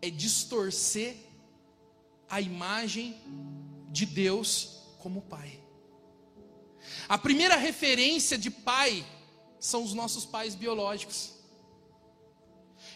[0.00, 1.14] É distorcer
[2.30, 3.20] a imagem
[3.90, 5.60] de Deus como pai.
[7.06, 9.04] A primeira referência de pai
[9.60, 11.34] são os nossos pais biológicos.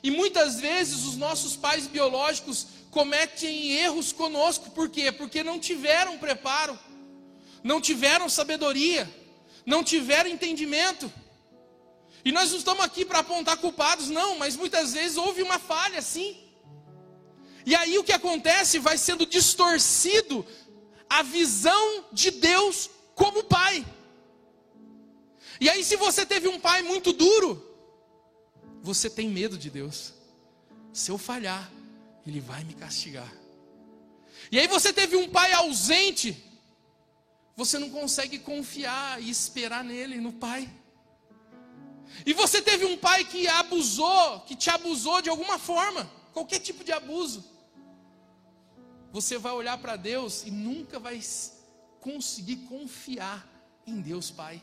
[0.03, 5.11] E muitas vezes os nossos pais biológicos cometem erros conosco, por quê?
[5.11, 6.79] Porque não tiveram preparo,
[7.65, 9.11] não tiveram sabedoria,
[9.65, 11.11] não tiveram entendimento.
[12.23, 16.03] E nós não estamos aqui para apontar culpados, não, mas muitas vezes houve uma falha,
[16.03, 16.37] sim.
[17.65, 20.47] E aí o que acontece vai sendo distorcido
[21.09, 23.87] a visão de Deus como pai.
[25.59, 27.51] E aí, se você teve um pai muito duro,
[28.83, 30.13] você tem medo de Deus.
[30.93, 31.71] Se eu falhar,
[32.27, 33.33] Ele vai me castigar.
[34.51, 36.37] E aí você teve um pai ausente,
[37.57, 40.71] você não consegue confiar e esperar nele, no pai.
[42.27, 46.85] E você teve um pai que abusou, que te abusou de alguma forma, qualquer tipo
[46.85, 47.45] de abuso.
[49.13, 51.21] Você vai olhar para Deus e nunca vai
[52.01, 53.47] conseguir confiar
[53.87, 54.63] em Deus Pai.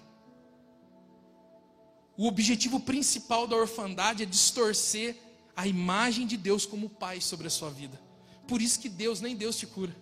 [2.18, 5.16] O objetivo principal da orfandade é distorcer
[5.60, 8.00] a imagem de Deus como Pai sobre a sua vida.
[8.48, 9.94] Por isso que Deus, nem Deus te cura.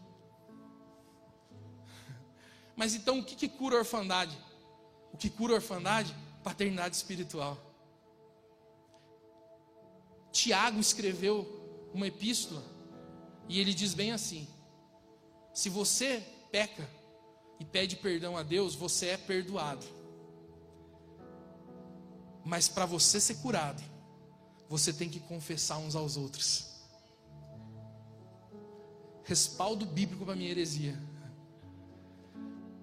[2.78, 4.38] Mas então o que, que cura a orfandade?
[5.12, 6.16] O que cura a orfandade?
[6.44, 7.58] Paternidade espiritual.
[10.32, 12.64] Tiago escreveu uma epístola
[13.50, 14.48] e ele diz bem assim:
[15.56, 16.88] se você peca
[17.60, 19.88] e pede perdão a Deus, você é perdoado.
[22.46, 23.97] Mas para você ser curado,
[24.70, 26.68] você tem que confessar uns aos outros.
[29.24, 30.98] Respaldo bíblico para minha heresia.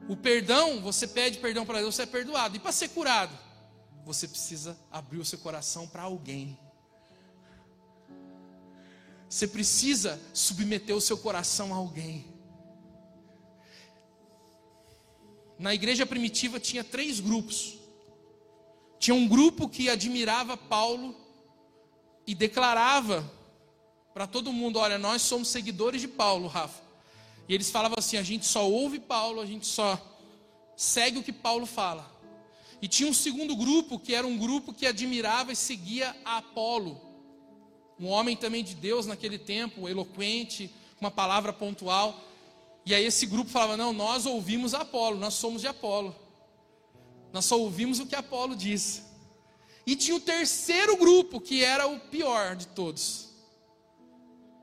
[0.08, 2.56] O perdão, você pede perdão para Deus, você é perdoado.
[2.56, 3.36] E para ser curado,
[4.04, 6.58] você precisa abrir o seu coração para alguém.
[9.28, 12.32] Você precisa submeter o seu coração a alguém.
[15.58, 17.78] Na igreja primitiva tinha três grupos.
[18.98, 21.23] Tinha um grupo que admirava Paulo
[22.26, 23.28] e declarava
[24.12, 26.82] para todo mundo: olha, nós somos seguidores de Paulo, Rafa.
[27.48, 30.00] E eles falavam assim: a gente só ouve Paulo, a gente só
[30.76, 32.12] segue o que Paulo fala.
[32.80, 37.00] E tinha um segundo grupo, que era um grupo que admirava e seguia a Apolo,
[37.98, 40.70] um homem também de Deus naquele tempo, eloquente,
[41.00, 42.20] uma palavra pontual.
[42.84, 46.14] E aí esse grupo falava: não, nós ouvimos Apolo, nós somos de Apolo.
[47.32, 49.02] Nós só ouvimos o que Apolo disse.
[49.86, 53.28] E tinha o terceiro grupo, que era o pior de todos.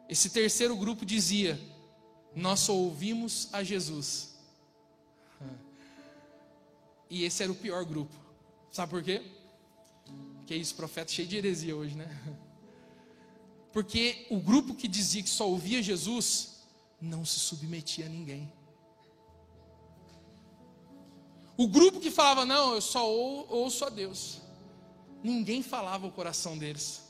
[0.10, 1.60] Esse terceiro grupo dizia:
[2.36, 4.32] Nós só ouvimos a Jesus.
[7.10, 8.16] E esse era o pior grupo.
[8.72, 9.22] Sabe por quê?
[10.48, 12.08] Que isso, profeta cheio de heresia hoje, né?
[13.72, 16.62] Porque o grupo que dizia que só ouvia Jesus
[17.00, 18.52] não se submetia a ninguém.
[21.56, 24.41] O grupo que falava, não, eu só ouço a Deus.
[25.24, 27.04] Ninguém falava o coração deles.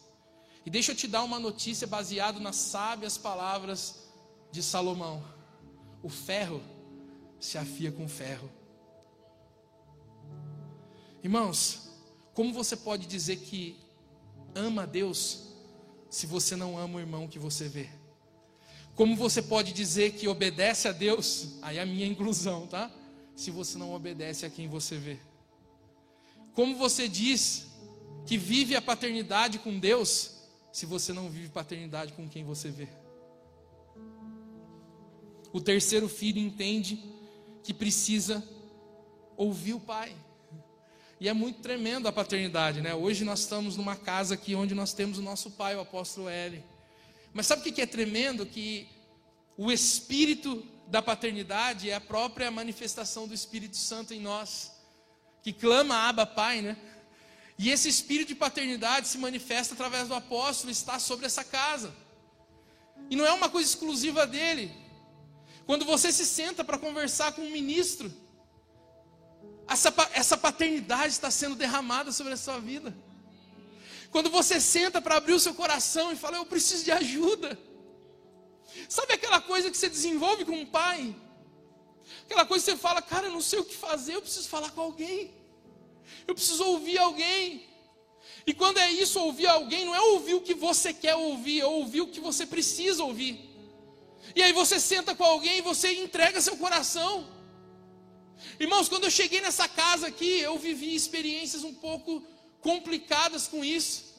[0.66, 4.12] E deixa eu te dar uma notícia baseada nas sábias palavras
[4.52, 5.24] de Salomão:
[6.04, 6.62] o ferro
[7.40, 8.50] se afia com ferro.
[11.24, 11.90] Irmãos,
[12.34, 13.78] como você pode dizer que
[14.56, 15.48] ama a Deus
[16.10, 17.90] se você não ama o irmão que você vê?
[18.96, 21.58] Como você pode dizer que obedece a Deus?
[21.62, 22.92] Aí é a minha inclusão, tá?
[23.36, 25.18] Se você não obedece a quem você vê.
[26.54, 27.71] Como você diz
[28.26, 30.32] que vive a paternidade com Deus,
[30.72, 32.88] se você não vive paternidade com quem você vê.
[35.52, 37.04] O terceiro filho entende
[37.64, 38.44] que precisa
[39.36, 40.16] ouvir o pai.
[41.20, 42.96] E é muito tremendo a paternidade, né?
[42.96, 46.64] Hoje nós estamos numa casa aqui onde nós temos o nosso pai, o apóstolo L.
[47.34, 48.46] Mas sabe o que é tremendo?
[48.46, 48.88] Que
[49.58, 54.72] o espírito da paternidade é a própria manifestação do Espírito Santo em nós,
[55.44, 56.78] que clama Abba Pai, né?
[57.62, 61.94] E esse espírito de paternidade se manifesta através do apóstolo, está sobre essa casa.
[63.08, 64.72] E não é uma coisa exclusiva dele.
[65.68, 68.12] Quando você se senta para conversar com um ministro,
[69.68, 72.96] essa, essa paternidade está sendo derramada sobre a sua vida.
[74.10, 77.60] Quando você senta para abrir o seu coração e fala, eu preciso de ajuda.
[78.90, 81.16] Sabe aquela coisa que você desenvolve com um pai?
[82.24, 84.72] Aquela coisa que você fala, cara, eu não sei o que fazer, eu preciso falar
[84.72, 85.41] com alguém.
[86.28, 87.68] Eu preciso ouvir alguém.
[88.46, 91.66] E quando é isso, ouvir alguém, não é ouvir o que você quer ouvir, é
[91.66, 93.50] ouvir o que você precisa ouvir.
[94.36, 97.28] E aí você senta com alguém e você entrega seu coração.
[98.60, 102.24] Irmãos, quando eu cheguei nessa casa aqui, eu vivi experiências um pouco
[102.62, 104.12] complicadas com isso.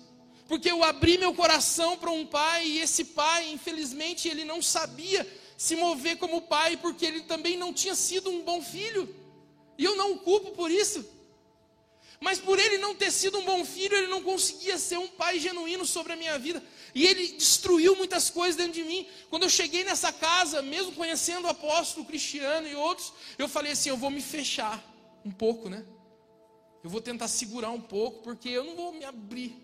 [0.47, 5.26] Porque eu abri meu coração para um pai e esse pai, infelizmente, ele não sabia
[5.57, 9.14] se mover como pai, porque ele também não tinha sido um bom filho.
[9.78, 11.05] E eu não o culpo por isso.
[12.23, 15.41] Mas por ele não ter sido um bom filho, ele não conseguia ser um pai
[15.41, 16.62] genuíno sobre a minha vida.
[16.95, 19.09] E ele destruiu muitas coisas dentro de mim.
[19.29, 23.89] Quando eu cheguei nessa casa, mesmo conhecendo o apóstolo Cristiano e outros, eu falei assim:
[23.89, 24.81] eu vou me fechar
[25.25, 25.85] um pouco, né?
[26.85, 29.57] Eu vou tentar segurar um pouco, porque eu não vou me abrir.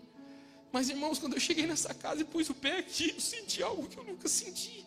[0.69, 3.87] Mas irmãos, quando eu cheguei nessa casa e pus o pé aqui, eu senti algo
[3.87, 4.85] que eu nunca senti.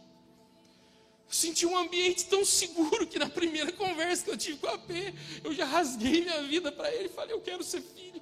[1.33, 5.15] Senti um ambiente tão seguro que na primeira conversa que eu tive com a P,
[5.43, 8.21] eu já rasguei minha vida para ele e falei: Eu quero ser filho.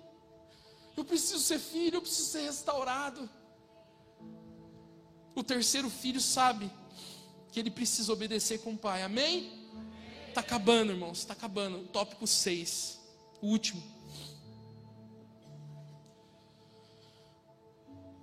[0.97, 3.29] Eu preciso ser filho, eu preciso ser restaurado.
[5.35, 6.71] O terceiro filho sabe
[7.51, 9.03] que ele precisa obedecer com o pai.
[9.03, 9.69] Amém?
[10.29, 11.89] Está acabando, irmãos, está acabando.
[11.89, 13.01] Tópico 6,
[13.43, 13.83] o último.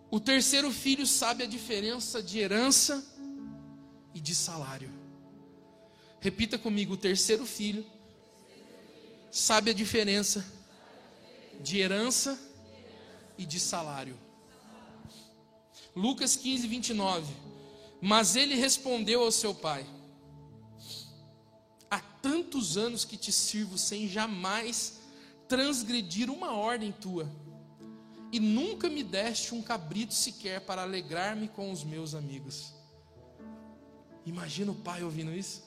[0.10, 3.06] O terceiro filho sabe a diferença de herança
[4.18, 4.92] e de salário.
[6.20, 7.86] Repita comigo: o terceiro filho
[9.30, 10.44] sabe a diferença
[11.62, 12.40] de herança
[13.38, 14.18] e de salário.
[15.96, 17.32] Lucas 15, 29.
[18.02, 19.86] Mas ele respondeu ao seu pai:
[21.92, 25.00] Há tantos anos que te sirvo sem jamais
[25.48, 27.32] transgredir uma ordem tua,
[28.32, 32.78] e nunca me deste um cabrito sequer para alegrar-me com os meus amigos.
[34.28, 35.64] Imagina o pai ouvindo isso.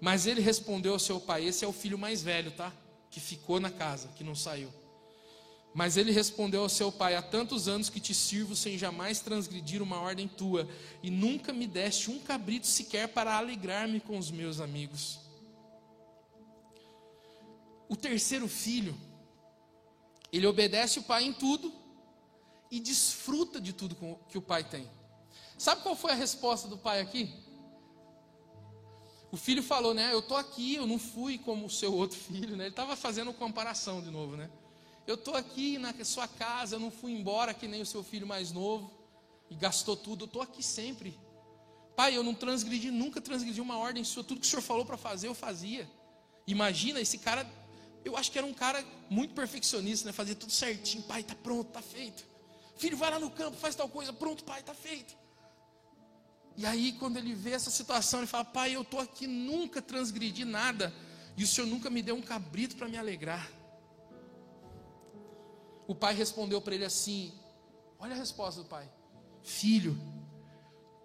[0.00, 2.72] Mas ele respondeu ao seu pai: Esse é o filho mais velho, tá?
[3.08, 4.68] Que ficou na casa, que não saiu.
[5.72, 9.80] Mas ele respondeu ao seu pai: Há tantos anos que te sirvo sem jamais transgredir
[9.80, 10.68] uma ordem tua,
[11.04, 15.20] e nunca me deste um cabrito sequer para alegrar-me com os meus amigos.
[17.88, 18.94] O terceiro filho,
[20.32, 21.72] ele obedece o pai em tudo
[22.72, 23.96] e desfruta de tudo
[24.28, 24.97] que o pai tem.
[25.58, 27.34] Sabe qual foi a resposta do pai aqui?
[29.32, 30.12] O filho falou, né?
[30.12, 32.64] Eu tô aqui, eu não fui como o seu outro filho, né?
[32.64, 34.48] Ele estava fazendo comparação de novo, né?
[35.06, 38.26] Eu tô aqui na sua casa, eu não fui embora que nem o seu filho
[38.26, 38.90] mais novo
[39.50, 40.24] e gastou tudo.
[40.24, 41.18] Eu tô aqui sempre.
[41.96, 44.22] Pai, eu não transgredi, nunca transgredi uma ordem sua.
[44.22, 45.90] Tudo que o senhor falou para fazer, eu fazia.
[46.46, 47.44] Imagina esse cara,
[48.04, 50.12] eu acho que era um cara muito perfeccionista, né?
[50.12, 51.02] Fazia tudo certinho.
[51.02, 52.24] Pai, tá pronto, tá feito.
[52.76, 54.12] Filho, vai lá no campo, faz tal coisa.
[54.12, 55.16] Pronto, pai, tá feito.
[56.58, 60.44] E aí, quando ele vê essa situação, ele fala: Pai, eu estou aqui, nunca transgredi
[60.44, 60.92] nada,
[61.36, 63.48] e o Senhor nunca me deu um cabrito para me alegrar.
[65.86, 67.32] O pai respondeu para ele assim:
[67.96, 68.90] Olha a resposta do pai:
[69.40, 69.96] Filho,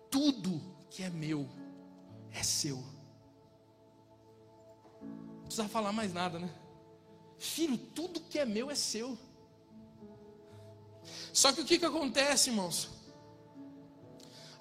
[0.09, 0.59] tudo
[0.89, 1.47] que é meu
[2.31, 2.83] é seu.
[5.03, 6.51] Não precisa falar mais nada, né?
[7.37, 9.15] Filho, tudo que é meu é seu.
[11.31, 12.92] Só que o que, que acontece, irmãos?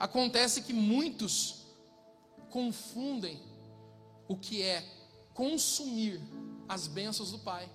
[0.02, 1.62] Acontece que muitos
[2.50, 3.40] confundem
[4.26, 4.84] o que é
[5.32, 6.20] consumir
[6.68, 7.70] as bênçãos do Pai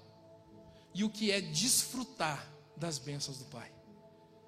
[0.94, 2.46] e o que é desfrutar
[2.76, 3.72] das bênçãos do Pai.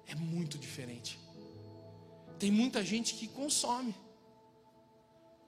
[0.06, 1.18] É muito diferente.
[2.38, 3.94] Tem muita gente que consome.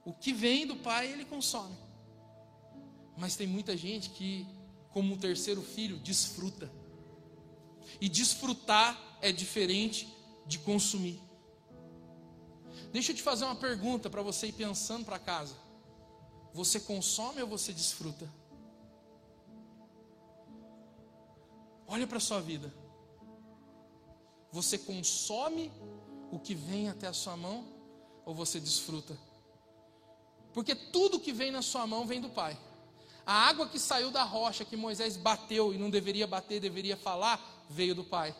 [0.03, 1.77] O que vem do pai, ele consome.
[3.15, 4.47] Mas tem muita gente que,
[4.89, 6.71] como o terceiro filho, desfruta.
[8.01, 10.11] E desfrutar é diferente
[10.47, 11.21] de consumir.
[12.93, 15.55] Deixa eu te fazer uma pergunta para você ir pensando para casa.
[16.53, 18.31] Você consome ou você desfruta?
[21.87, 22.71] Olha para a sua vida.
[24.51, 25.71] Você consome
[26.31, 27.65] o que vem até a sua mão
[28.23, 29.17] ou você desfruta?
[30.53, 32.55] Porque tudo que vem na sua mão vem do Pai.
[33.25, 37.65] A água que saiu da rocha que Moisés bateu e não deveria bater, deveria falar,
[37.67, 38.35] veio do Pai.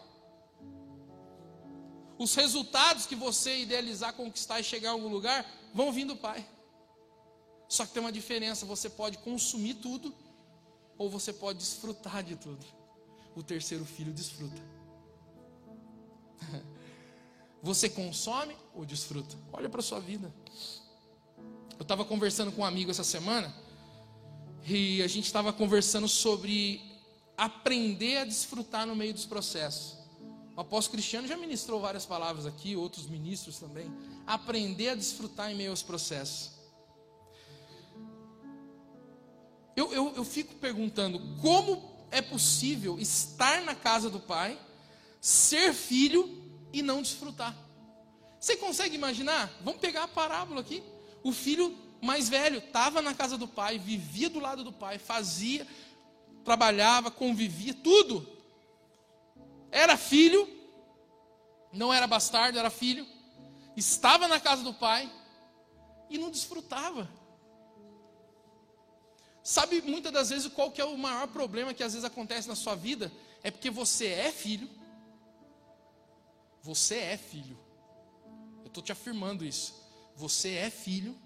[2.18, 6.46] Os resultados que você idealizar, conquistar e chegar a algum lugar vão vir do Pai.
[7.68, 10.14] Só que tem uma diferença: você pode consumir tudo
[10.98, 12.66] ou você pode desfrutar de tudo.
[13.36, 14.62] O terceiro filho desfruta.
[17.64, 19.36] Você consome ou desfruta?
[19.52, 20.32] Olha para a sua vida.
[21.80, 23.54] Eu estava conversando com um amigo essa semana
[24.68, 26.82] e a gente estava conversando sobre
[27.38, 29.98] aprender a desfrutar no meio dos processos.
[30.56, 33.92] O apóstolo Cristiano já ministrou várias palavras aqui, outros ministros também.
[34.26, 36.52] Aprender a desfrutar em meio aos processos.
[39.76, 44.60] Eu, eu, eu fico perguntando como é possível estar na casa do Pai,
[45.20, 47.56] ser filho e não desfrutar.
[48.40, 49.50] Você consegue imaginar?
[49.62, 50.84] Vamos pegar a parábola aqui.
[51.24, 55.66] O filho mais velho estava na casa do pai, vivia do lado do pai, fazia,
[56.44, 58.28] trabalhava, convivia, tudo.
[59.74, 60.48] Era filho,
[61.74, 63.08] não era bastardo, era filho.
[63.76, 65.12] Estava na casa do pai
[66.12, 67.10] e não desfrutava.
[69.44, 72.56] Sabe muitas das vezes qual que é o maior problema que às vezes acontece na
[72.56, 73.12] sua vida?
[73.42, 74.70] É porque você é filho,
[76.62, 77.60] você é filho.
[78.62, 79.74] Eu estou te afirmando isso.
[80.16, 81.20] Você é filho.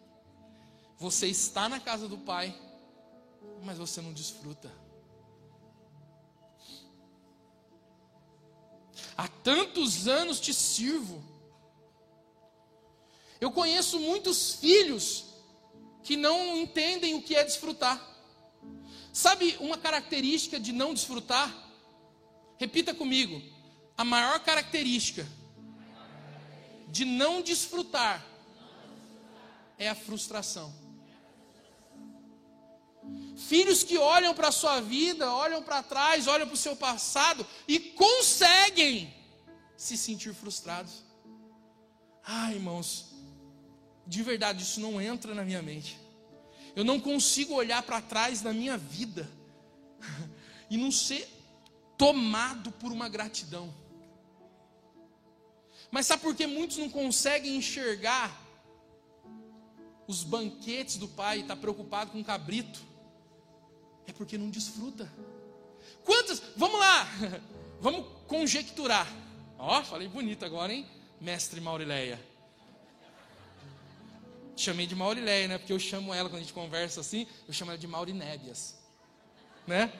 [0.97, 2.57] Você está na casa do Pai,
[3.61, 4.71] mas você não desfruta.
[9.17, 11.23] Há tantos anos te sirvo.
[13.41, 15.25] Eu conheço muitos filhos
[16.03, 17.99] que não entendem o que é desfrutar.
[19.11, 21.51] Sabe uma característica de não desfrutar?
[22.57, 23.41] Repita comigo
[23.97, 25.27] a maior característica
[26.87, 28.23] de não desfrutar
[29.77, 30.73] é a frustração.
[33.37, 37.45] Filhos que olham para a sua vida, olham para trás, olham para o seu passado
[37.67, 39.13] e conseguem
[39.75, 41.03] se sentir frustrados.
[42.25, 43.13] Ah, irmãos,
[44.05, 45.99] de verdade, isso não entra na minha mente.
[46.75, 49.29] Eu não consigo olhar para trás na minha vida
[50.69, 51.27] e não ser
[51.97, 53.73] tomado por uma gratidão.
[55.89, 58.45] Mas sabe por que muitos não conseguem enxergar
[60.07, 62.79] os banquetes do pai e está preocupado com o cabrito?
[64.07, 65.11] É porque não desfruta.
[66.03, 66.41] Quantas?
[66.55, 67.05] Vamos lá,
[67.81, 69.07] vamos conjecturar.
[69.59, 70.87] Ó, oh, falei bonito agora, hein?
[71.19, 72.19] Mestre Maurileia.
[74.55, 75.57] Chamei de Maurileia, né?
[75.57, 78.77] Porque eu chamo ela quando a gente conversa assim, eu chamo ela de Maurinébias.
[79.67, 79.91] Né?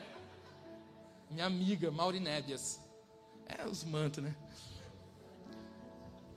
[1.30, 2.80] Minha amiga Maurinébias.
[3.46, 4.36] É os mantos, né?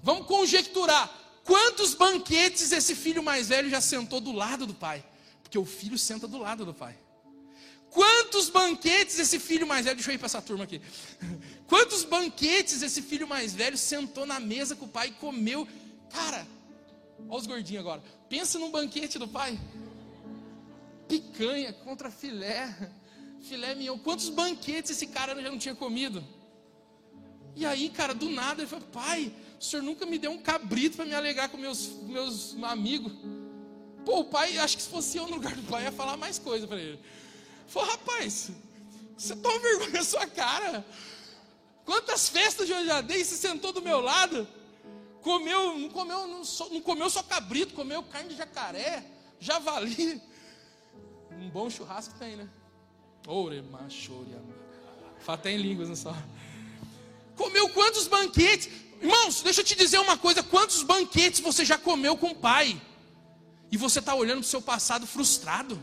[0.02, 1.10] Vamos conjecturar.
[1.44, 5.04] Quantos banquetes esse filho mais velho já sentou do lado do pai?
[5.42, 6.96] Porque o filho senta do lado do pai.
[7.90, 10.80] Quantos banquetes esse filho mais velho, deixa eu ir para essa turma aqui.
[11.66, 15.66] Quantos banquetes esse filho mais velho sentou na mesa com o pai e comeu?
[16.10, 16.46] Cara,
[17.28, 18.02] olha os gordinhos agora.
[18.28, 19.58] Pensa num banquete do pai.
[21.08, 22.92] Picanha contra filé,
[23.42, 23.98] filé mignon.
[23.98, 26.24] Quantos banquetes esse cara já não tinha comido?
[27.56, 30.96] E aí, cara, do nada ele falou: Pai, o senhor nunca me deu um cabrito
[30.96, 33.12] para me alegrar com meus, meus amigos.
[34.04, 36.38] Pô, o pai, acho que se fosse eu no lugar do pai, ia falar mais
[36.38, 36.98] coisa para ele.
[37.70, 38.50] Falou, rapaz,
[39.16, 40.84] você toma vergonha na sua cara.
[41.84, 44.46] Quantas festas eu já dei você sentou do meu lado?
[45.22, 49.04] Comeu, não comeu, não, só, não comeu só cabrito, comeu carne de jacaré,
[49.38, 50.20] javali.
[51.30, 52.48] Um bom churrasco tem, né?
[53.62, 54.42] Machoria.
[55.20, 56.16] Fata em línguas, não só.
[57.36, 58.68] Comeu quantos banquetes?
[59.00, 62.80] Irmãos, deixa eu te dizer uma coisa: quantos banquetes você já comeu com o pai?
[63.70, 65.80] E você está olhando para o seu passado frustrado.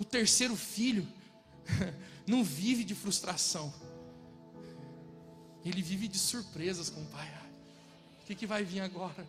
[0.00, 1.06] O terceiro filho
[2.26, 3.72] não vive de frustração,
[5.64, 7.28] ele vive de surpresas com o pai.
[8.22, 9.28] O que, que vai vir agora?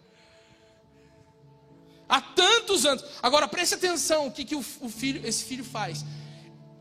[2.07, 3.03] Há tantos anos.
[3.21, 6.05] Agora preste atenção: o que, que o, o filho, esse filho faz?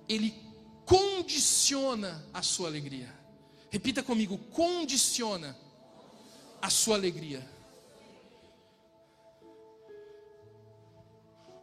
[0.08, 0.34] Ele
[0.84, 3.12] condiciona a sua alegria.
[3.70, 5.56] Repita comigo: condiciona
[6.62, 7.48] a sua alegria.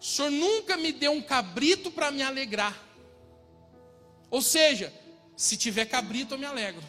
[0.07, 2.81] O Senhor nunca me deu um cabrito para me alegrar.
[4.31, 4.93] Ou seja,
[5.35, 6.81] se tiver cabrito eu me alegro.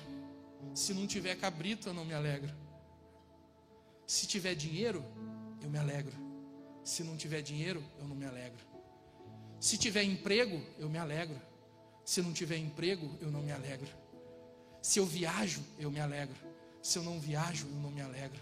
[0.72, 2.54] Se não tiver cabrito eu não me alegro.
[4.06, 5.04] Se tiver dinheiro,
[5.60, 6.12] eu me alegro.
[6.84, 8.64] Se não tiver dinheiro, eu não me alegro.
[9.58, 11.42] Se tiver emprego, eu me alegro.
[12.04, 13.88] Se não tiver emprego, eu não me alegro.
[14.80, 16.36] Se eu viajo, eu me alegro.
[16.80, 18.40] Se eu não viajo, eu não me alegro.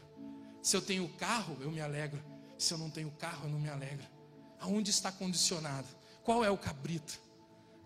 [0.62, 2.22] Se eu tenho carro, eu me alegro.
[2.58, 4.15] Se eu não tenho carro, eu não me alegro.
[4.60, 5.86] Aonde está condicionado?
[6.22, 7.20] Qual é o cabrito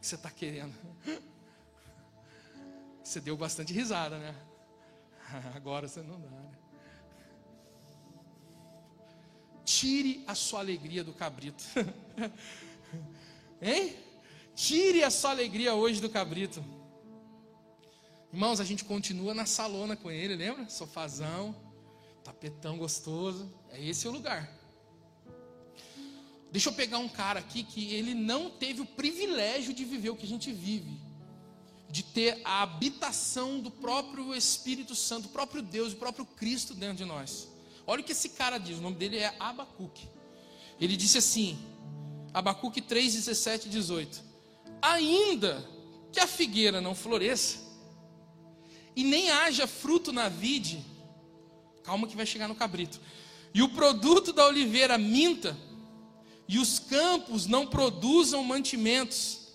[0.00, 0.74] que você está querendo?
[3.02, 4.32] Você deu bastante risada, né?
[5.56, 6.52] Agora você não dá, né?
[9.64, 11.64] Tire a sua alegria do cabrito.
[13.60, 13.96] hein?
[14.54, 16.64] Tire a sua alegria hoje do cabrito.
[18.32, 20.68] Irmãos, a gente continua na salona com ele, lembra?
[20.68, 21.54] Sofazão,
[22.22, 23.52] tapetão gostoso.
[23.70, 24.59] É esse o lugar.
[26.52, 30.16] Deixa eu pegar um cara aqui que ele não teve o privilégio de viver o
[30.16, 31.00] que a gente vive,
[31.88, 36.96] de ter a habitação do próprio Espírito Santo, do próprio Deus, do próprio Cristo dentro
[36.96, 37.48] de nós.
[37.86, 40.08] Olha o que esse cara diz, o nome dele é Abacuque.
[40.80, 41.58] Ele disse assim,
[42.32, 44.22] Abacuque 3, 17 e 18:
[44.82, 45.68] Ainda
[46.12, 47.58] que a figueira não floresça,
[48.96, 50.84] e nem haja fruto na vide,
[51.84, 53.00] calma que vai chegar no cabrito,
[53.52, 55.56] e o produto da oliveira minta,
[56.50, 59.52] e os campos não produzam mantimentos,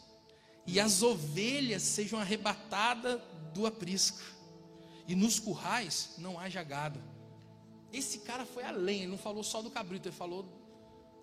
[0.65, 3.19] e as ovelhas sejam arrebatadas
[3.53, 4.21] do aprisco,
[5.05, 6.97] e nos currais não haja gado.
[7.91, 10.45] Esse cara foi além, ele não falou só do cabrito, ele falou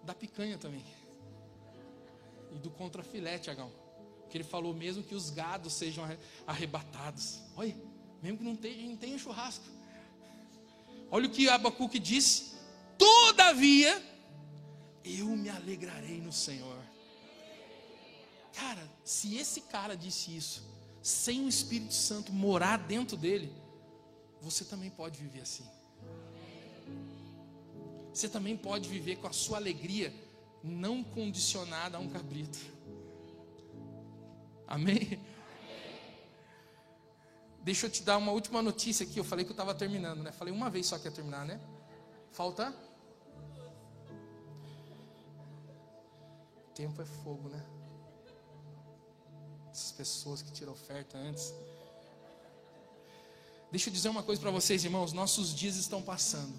[0.05, 0.85] da picanha também.
[2.55, 3.73] E do contrafilé, Tiagão.
[4.29, 6.05] Que ele falou mesmo que os gados sejam
[6.47, 7.39] arrebatados.
[7.57, 7.75] Olha,
[8.23, 9.65] mesmo que não tenha, não tenha churrasco.
[11.11, 12.57] Olha o que Abacuque disse:
[12.99, 14.12] Todavia,
[15.05, 16.79] eu me alegrarei no Senhor.
[18.55, 20.63] Cara, se esse cara disse isso,
[21.03, 23.53] sem o Espírito Santo morar dentro dele,
[24.41, 25.65] você também pode viver assim.
[28.13, 30.13] Você também pode viver com a sua alegria
[30.63, 32.59] não condicionada a um cabrito.
[34.67, 35.19] Amém?
[37.63, 39.19] Deixa eu te dar uma última notícia aqui.
[39.19, 40.33] Eu falei que eu estava terminando, né?
[40.33, 41.61] Falei uma vez só que ia terminar, né?
[42.33, 42.75] Falta?
[46.75, 47.65] Tempo é fogo, né?
[49.71, 51.53] Essas pessoas que tiram oferta antes.
[53.71, 55.13] Deixa eu dizer uma coisa para vocês, irmãos.
[55.13, 56.55] Nossos dias estão passando.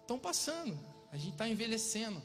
[0.00, 0.78] Estão passando.
[1.12, 2.20] A gente está envelhecendo.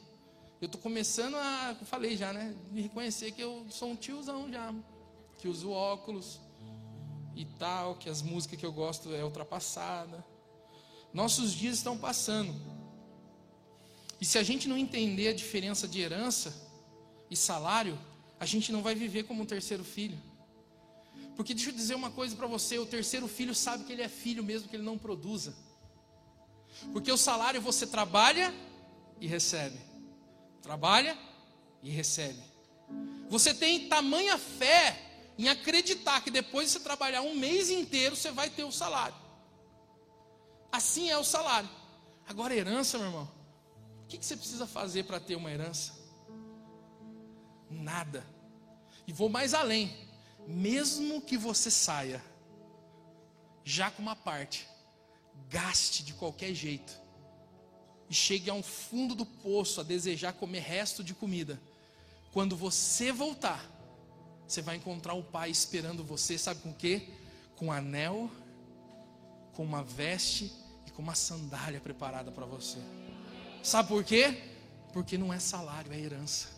[0.60, 2.54] Eu estou começando a, eu falei já, né?
[2.70, 4.74] Me reconhecer que eu sou um tiozão já.
[5.38, 6.40] Que uso óculos
[7.36, 10.24] e tal, que as músicas que eu gosto é ultrapassada.
[11.12, 12.54] Nossos dias estão passando.
[14.24, 16.50] E se a gente não entender a diferença de herança
[17.30, 17.98] e salário,
[18.40, 20.18] a gente não vai viver como um terceiro filho.
[21.36, 24.08] Porque deixa eu dizer uma coisa para você: o terceiro filho sabe que ele é
[24.08, 25.54] filho mesmo que ele não produza.
[26.90, 28.54] Porque o salário você trabalha
[29.20, 29.78] e recebe,
[30.62, 31.18] trabalha
[31.82, 32.42] e recebe.
[33.28, 35.02] Você tem tamanha fé
[35.36, 39.16] em acreditar que depois de você trabalhar um mês inteiro, você vai ter o salário.
[40.72, 41.68] Assim é o salário.
[42.26, 43.33] Agora, herança, meu irmão.
[44.14, 45.92] O que você precisa fazer para ter uma herança?
[47.68, 48.24] Nada.
[49.06, 49.92] E vou mais além.
[50.46, 52.22] Mesmo que você saia,
[53.64, 54.68] já com uma parte,
[55.48, 57.00] gaste de qualquer jeito,
[58.08, 61.58] e chegue a um fundo do poço a desejar comer resto de comida,
[62.30, 63.64] quando você voltar,
[64.46, 67.08] você vai encontrar o Pai esperando você, sabe com o quê?
[67.56, 68.30] Com um anel,
[69.54, 70.52] com uma veste
[70.86, 72.78] e com uma sandália preparada para você.
[73.64, 74.42] Sabe por quê?
[74.92, 76.48] Porque não é salário, é herança.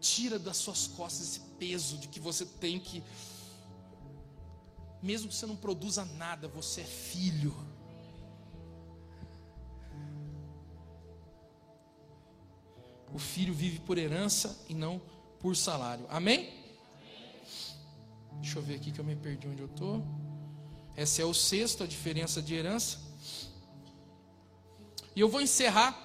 [0.00, 3.02] Tira das suas costas esse peso de que você tem que
[5.04, 7.54] mesmo que você não produza nada, você é filho.
[13.12, 15.02] O filho vive por herança e não
[15.40, 16.06] por salário.
[16.08, 16.50] Amém?
[18.40, 20.02] Deixa eu ver aqui que eu me perdi onde eu estou.
[20.96, 23.03] Essa é o sexto, a diferença de herança.
[25.16, 26.00] E eu vou encerrar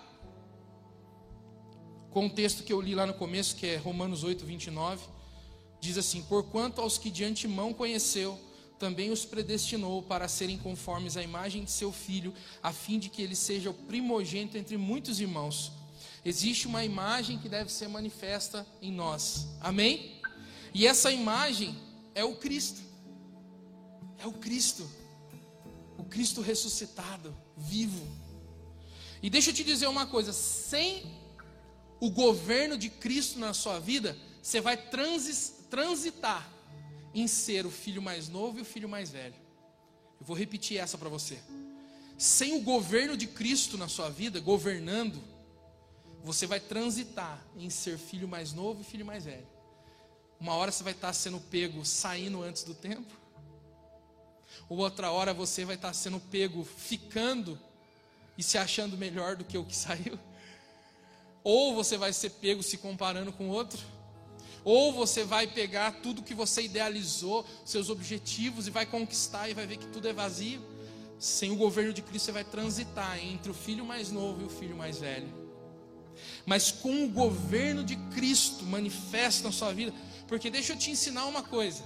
[2.12, 5.08] com um texto que eu li lá no começo, que é Romanos 8, 29.
[5.80, 8.40] Diz assim: Porquanto aos que de antemão conheceu,
[8.78, 13.22] também os predestinou para serem conformes à imagem de seu filho, a fim de que
[13.22, 15.72] ele seja o primogênito entre muitos irmãos.
[16.24, 19.48] Existe uma imagem que deve ser manifesta em nós.
[19.62, 20.22] Amém?
[20.74, 21.78] E essa imagem
[22.14, 22.82] é o Cristo.
[24.18, 24.90] É o Cristo.
[25.98, 28.06] O Cristo ressuscitado, vivo.
[29.22, 31.04] E deixa eu te dizer uma coisa: sem
[32.00, 36.50] o governo de Cristo na sua vida, você vai transitar
[37.14, 39.36] em ser o filho mais novo e o filho mais velho.
[40.20, 41.40] Eu vou repetir essa para você.
[42.18, 45.22] Sem o governo de Cristo na sua vida, governando,
[46.24, 49.48] você vai transitar em ser filho mais novo e filho mais velho.
[50.40, 53.14] Uma hora você vai estar sendo pego saindo antes do tempo,
[54.68, 57.60] ou outra hora você vai estar sendo pego ficando
[58.40, 60.18] e se achando melhor do que o que saiu,
[61.44, 63.80] ou você vai ser pego se comparando com outro,
[64.64, 69.68] ou você vai pegar tudo que você idealizou, seus objetivos e vai conquistar e vai
[69.68, 70.62] ver que tudo é vazio.
[71.18, 74.50] Sem o governo de Cristo você vai transitar entre o filho mais novo e o
[74.50, 75.50] filho mais velho
[76.46, 79.94] mas com o governo de Cristo manifesto na sua vida.
[80.28, 81.84] Porque deixa eu te ensinar uma coisa.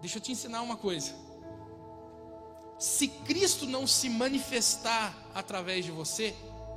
[0.00, 1.12] Deixa eu te ensinar uma coisa.
[2.78, 6.34] Se Cristo não se manifestar através de você,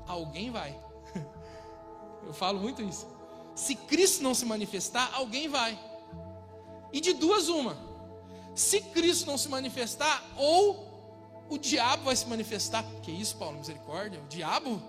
[0.08, 0.80] alguém vai.
[2.26, 3.08] Eu falo muito isso.
[3.56, 5.78] Se Cristo não se manifestar, alguém vai.
[6.94, 7.78] E de duas, uma.
[8.56, 10.88] Se Cristo não se manifestar, ou
[11.50, 12.84] o diabo vai se manifestar.
[13.02, 13.58] Que isso, Paulo?
[13.58, 14.22] Misericórdia?
[14.22, 14.82] O diabo?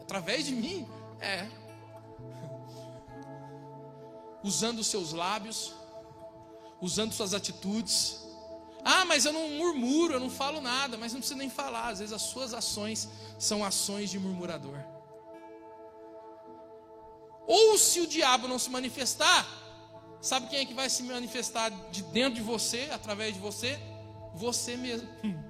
[0.00, 0.88] através de mim?
[1.20, 1.46] É.
[4.42, 5.74] Usando seus lábios,
[6.80, 8.26] usando suas atitudes.
[8.90, 11.88] Ah, mas eu não murmuro, eu não falo nada, mas não precisa nem falar.
[11.88, 13.06] Às vezes as suas ações
[13.38, 14.78] são ações de murmurador.
[17.46, 19.46] Ou se o diabo não se manifestar,
[20.22, 23.78] sabe quem é que vai se manifestar de dentro de você, através de você?
[24.34, 25.08] Você mesmo.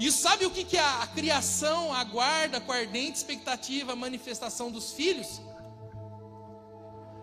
[0.00, 4.92] E sabe o que, que a, a criação aguarda com ardente expectativa a manifestação dos
[4.92, 5.40] filhos?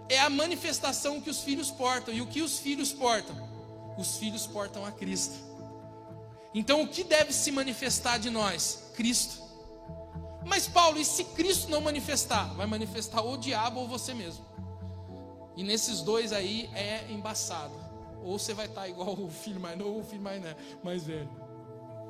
[0.10, 2.14] É a manifestação que os filhos portam.
[2.14, 3.55] E o que os filhos portam?
[3.98, 5.36] Os filhos portam a Cristo.
[6.54, 8.92] Então o que deve se manifestar de nós?
[8.96, 9.44] Cristo.
[10.46, 12.54] Mas Paulo, e se Cristo não manifestar?
[12.54, 14.46] Vai manifestar ou o diabo ou você mesmo.
[15.56, 17.74] E nesses dois aí é embaçado.
[18.24, 21.04] Ou você vai estar igual o filho mais novo ou o filho mais, né, mais
[21.04, 21.30] velho.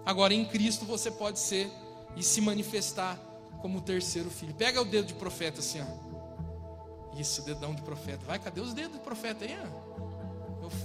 [0.06, 1.72] Agora em Cristo você pode ser
[2.16, 3.20] e se manifestar
[3.62, 4.54] como o terceiro filho.
[4.54, 7.20] Pega o dedo de profeta assim, ó.
[7.20, 8.24] Isso, dedão de profeta.
[8.26, 9.58] Vai, cadê os dedos de profeta aí?
[9.60, 9.85] Ó?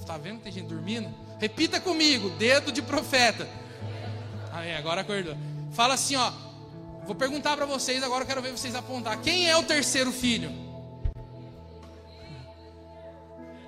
[0.07, 1.09] Tá vendo que tem gente dormindo?
[1.39, 3.49] Repita comigo, dedo de profeta.
[4.53, 5.37] Aí, agora acordou.
[5.73, 6.33] Fala assim, ó.
[7.07, 9.21] Vou perguntar para vocês agora, eu quero ver vocês apontar.
[9.21, 10.53] Quem é o terceiro filho?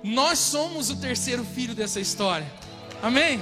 [0.03, 2.45] Nós somos o terceiro filho dessa história.
[3.01, 3.41] Amém?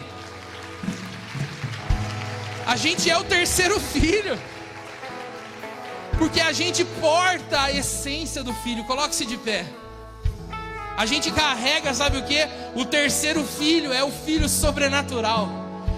[2.66, 4.40] A gente é o terceiro filho.
[6.18, 8.84] Porque a gente porta a essência do filho.
[8.86, 9.66] Coloque-se de pé.
[10.98, 12.38] A gente carrega, sabe o que?
[12.76, 15.50] O terceiro filho é o filho sobrenatural.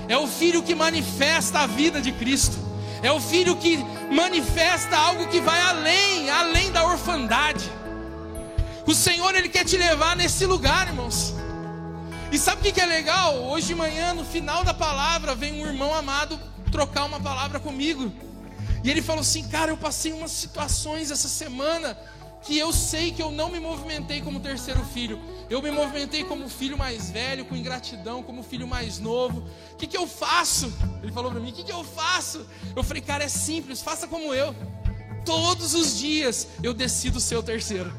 [0.08, 2.58] É o filho que manifesta a vida de Cristo.
[3.02, 3.78] É o filho que
[4.12, 7.70] manifesta algo que vai além, além da orfandade.
[8.86, 11.34] O Senhor, Ele quer te levar nesse lugar, irmãos.
[12.32, 13.36] E sabe o que é legal?
[13.36, 16.40] Hoje de manhã, no final da palavra, vem um irmão amado
[16.72, 18.12] trocar uma palavra comigo.
[18.84, 21.96] E ele falou assim: Cara, eu passei umas situações essa semana
[22.44, 25.20] que eu sei que eu não me movimentei como terceiro filho.
[25.50, 29.48] Eu me movimentei como filho mais velho, com ingratidão, como filho mais novo.
[29.72, 30.72] O que, que eu faço?
[31.02, 32.46] Ele falou para mim: O que, que eu faço?
[32.76, 34.54] Eu falei: Cara, é simples, faça como eu.
[35.26, 37.94] Todos os dias eu decido ser o terceiro.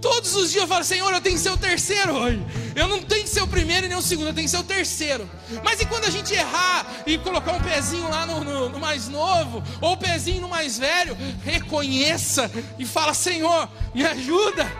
[0.00, 2.40] Todos os dias eu falo, Senhor, eu tenho que ser o terceiro hoje.
[2.74, 4.58] Eu não tenho que ser o primeiro e nem o segundo, eu tenho que ser
[4.58, 5.28] o terceiro.
[5.64, 9.08] Mas e quando a gente errar e colocar um pezinho lá no, no, no mais
[9.08, 14.70] novo, ou um pezinho no mais velho, reconheça e fala, Senhor, me ajuda.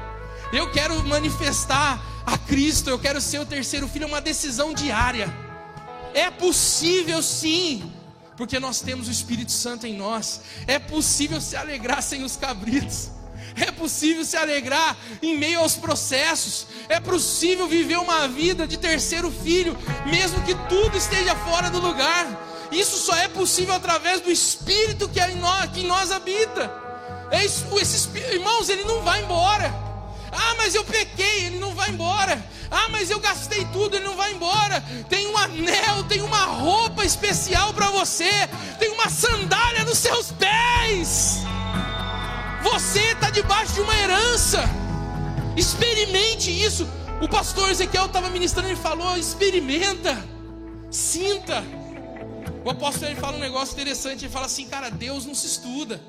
[0.53, 5.35] Eu quero manifestar a Cristo, eu quero ser o terceiro filho, é uma decisão diária.
[6.15, 7.93] É possível sim
[8.37, 10.43] porque nós temos o Espírito Santo em nós.
[10.69, 13.18] É possível se alegrar sem os cabritos.
[13.61, 19.31] É possível se alegrar em meio aos processos, é possível viver uma vida de terceiro
[19.31, 19.77] filho,
[20.07, 22.47] mesmo que tudo esteja fora do lugar.
[22.71, 26.71] Isso só é possível através do Espírito que, é em nós, que em nós habita.
[27.31, 29.75] É esse, esse, irmãos, ele não vai embora.
[30.31, 32.43] Ah, mas eu pequei, ele não vai embora.
[32.71, 34.83] Ah, mas eu gastei tudo, ele não vai embora.
[35.09, 38.31] Tem um anel, tem uma roupa especial para você,
[38.79, 41.39] tem uma sandália nos seus pés.
[42.63, 44.63] Você está debaixo de uma herança.
[45.57, 46.89] Experimente isso.
[47.21, 50.17] O pastor Ezequiel estava ministrando e falou: experimenta,
[50.91, 51.65] sinta.
[52.65, 54.25] O apóstolo ele fala um negócio interessante.
[54.25, 56.01] Ele fala assim, cara, Deus não se estuda.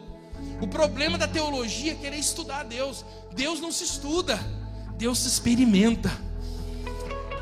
[0.61, 3.05] O problema da teologia é querer estudar Deus.
[3.33, 4.39] Deus não se estuda,
[4.97, 6.11] Deus se experimenta.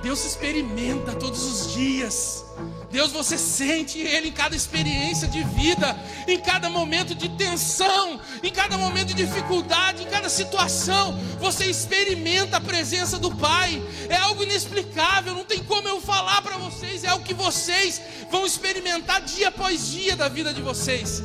[0.01, 2.45] Deus experimenta todos os dias.
[2.89, 5.95] Deus, você sente Ele em cada experiência de vida,
[6.27, 11.19] em cada momento de tensão, em cada momento de dificuldade, em cada situação.
[11.39, 13.81] Você experimenta a presença do Pai.
[14.07, 17.03] É algo inexplicável, não tem como eu falar para vocês.
[17.03, 18.01] É algo que vocês
[18.31, 21.21] vão experimentar dia após dia da vida de vocês.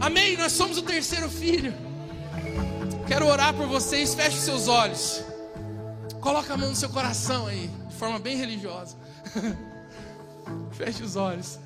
[0.00, 0.36] Amém?
[0.36, 1.74] Nós somos o terceiro filho.
[3.06, 4.14] Quero orar por vocês.
[4.14, 5.22] Feche seus olhos.
[6.28, 8.94] Coloca a mão no seu coração aí, de forma bem religiosa.
[10.76, 11.58] Feche os olhos.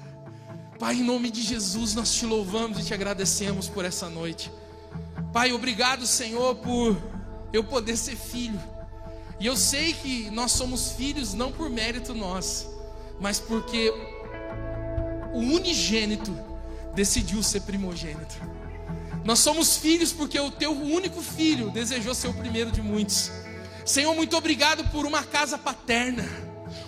[0.79, 4.53] Pai, em nome de Jesus, nós te louvamos e te agradecemos por essa noite.
[5.33, 6.97] Pai, obrigado, Senhor, por
[7.53, 8.61] eu poder ser filho.
[9.41, 12.71] E eu sei que nós somos filhos não por mérito nosso,
[13.21, 13.93] mas porque
[15.33, 16.33] o unigênito
[16.95, 18.37] decidiu ser primogênito.
[19.25, 23.42] Nós somos filhos porque o teu único filho desejou ser o primeiro de muitos.
[23.85, 26.29] Senhor, muito obrigado por uma casa paterna,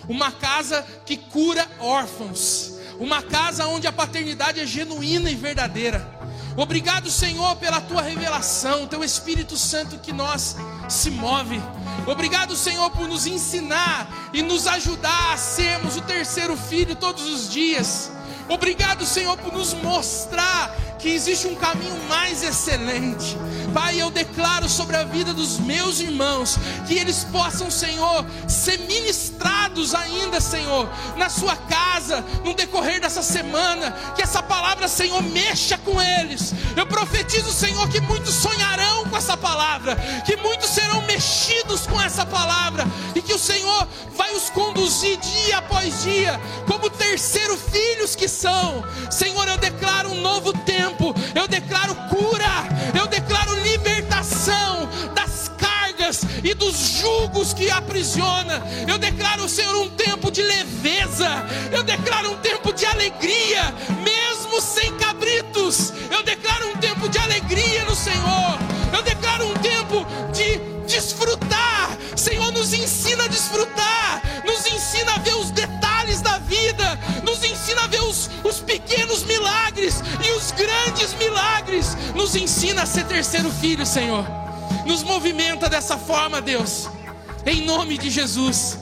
[0.07, 6.15] uma casa que cura órfãos, uma casa onde a paternidade é genuína e verdadeira.
[6.57, 10.55] Obrigado, Senhor, pela tua revelação, teu Espírito Santo que nós
[10.87, 11.61] se move.
[12.07, 17.51] Obrigado, Senhor, por nos ensinar e nos ajudar a sermos o terceiro filho todos os
[17.51, 18.09] dias.
[18.47, 23.37] Obrigado, Senhor, por nos mostrar que existe um caminho mais excelente.
[23.73, 26.57] Pai, eu declaro sobre a vida dos meus irmãos
[26.87, 33.91] que eles possam, Senhor, ser ministrados ainda, Senhor, na sua casa, no decorrer dessa semana.
[34.15, 36.53] Que essa palavra, Senhor, mexa com eles.
[36.75, 39.95] Eu profetizo, Senhor, que muitos sonharão com essa palavra,
[40.25, 45.57] que muitos serão mexidos com essa palavra, e que o Senhor vai os conduzir dia
[45.57, 48.83] após dia, como terceiro filhos que são.
[49.09, 50.84] Senhor, eu declaro um novo tempo,
[51.33, 52.67] eu declaro cura,
[52.97, 58.63] eu declaro libertação das cargas e dos julgos que aprisiona.
[58.87, 61.29] Eu declaro, Senhor, um tempo de leveza,
[61.71, 65.93] eu declaro um tempo de alegria, mesmo sem cabritos.
[66.11, 68.59] Eu declaro um tempo de alegria no Senhor.
[68.93, 71.97] Eu declaro um tempo de desfrutar.
[72.15, 75.51] Senhor, nos ensina a desfrutar, nos ensina a ver os
[79.85, 84.25] milagres e os grandes milagres, nos ensina a ser terceiro filho, Senhor.
[84.85, 86.89] Nos movimenta dessa forma, Deus,
[87.45, 88.79] em nome de Jesus.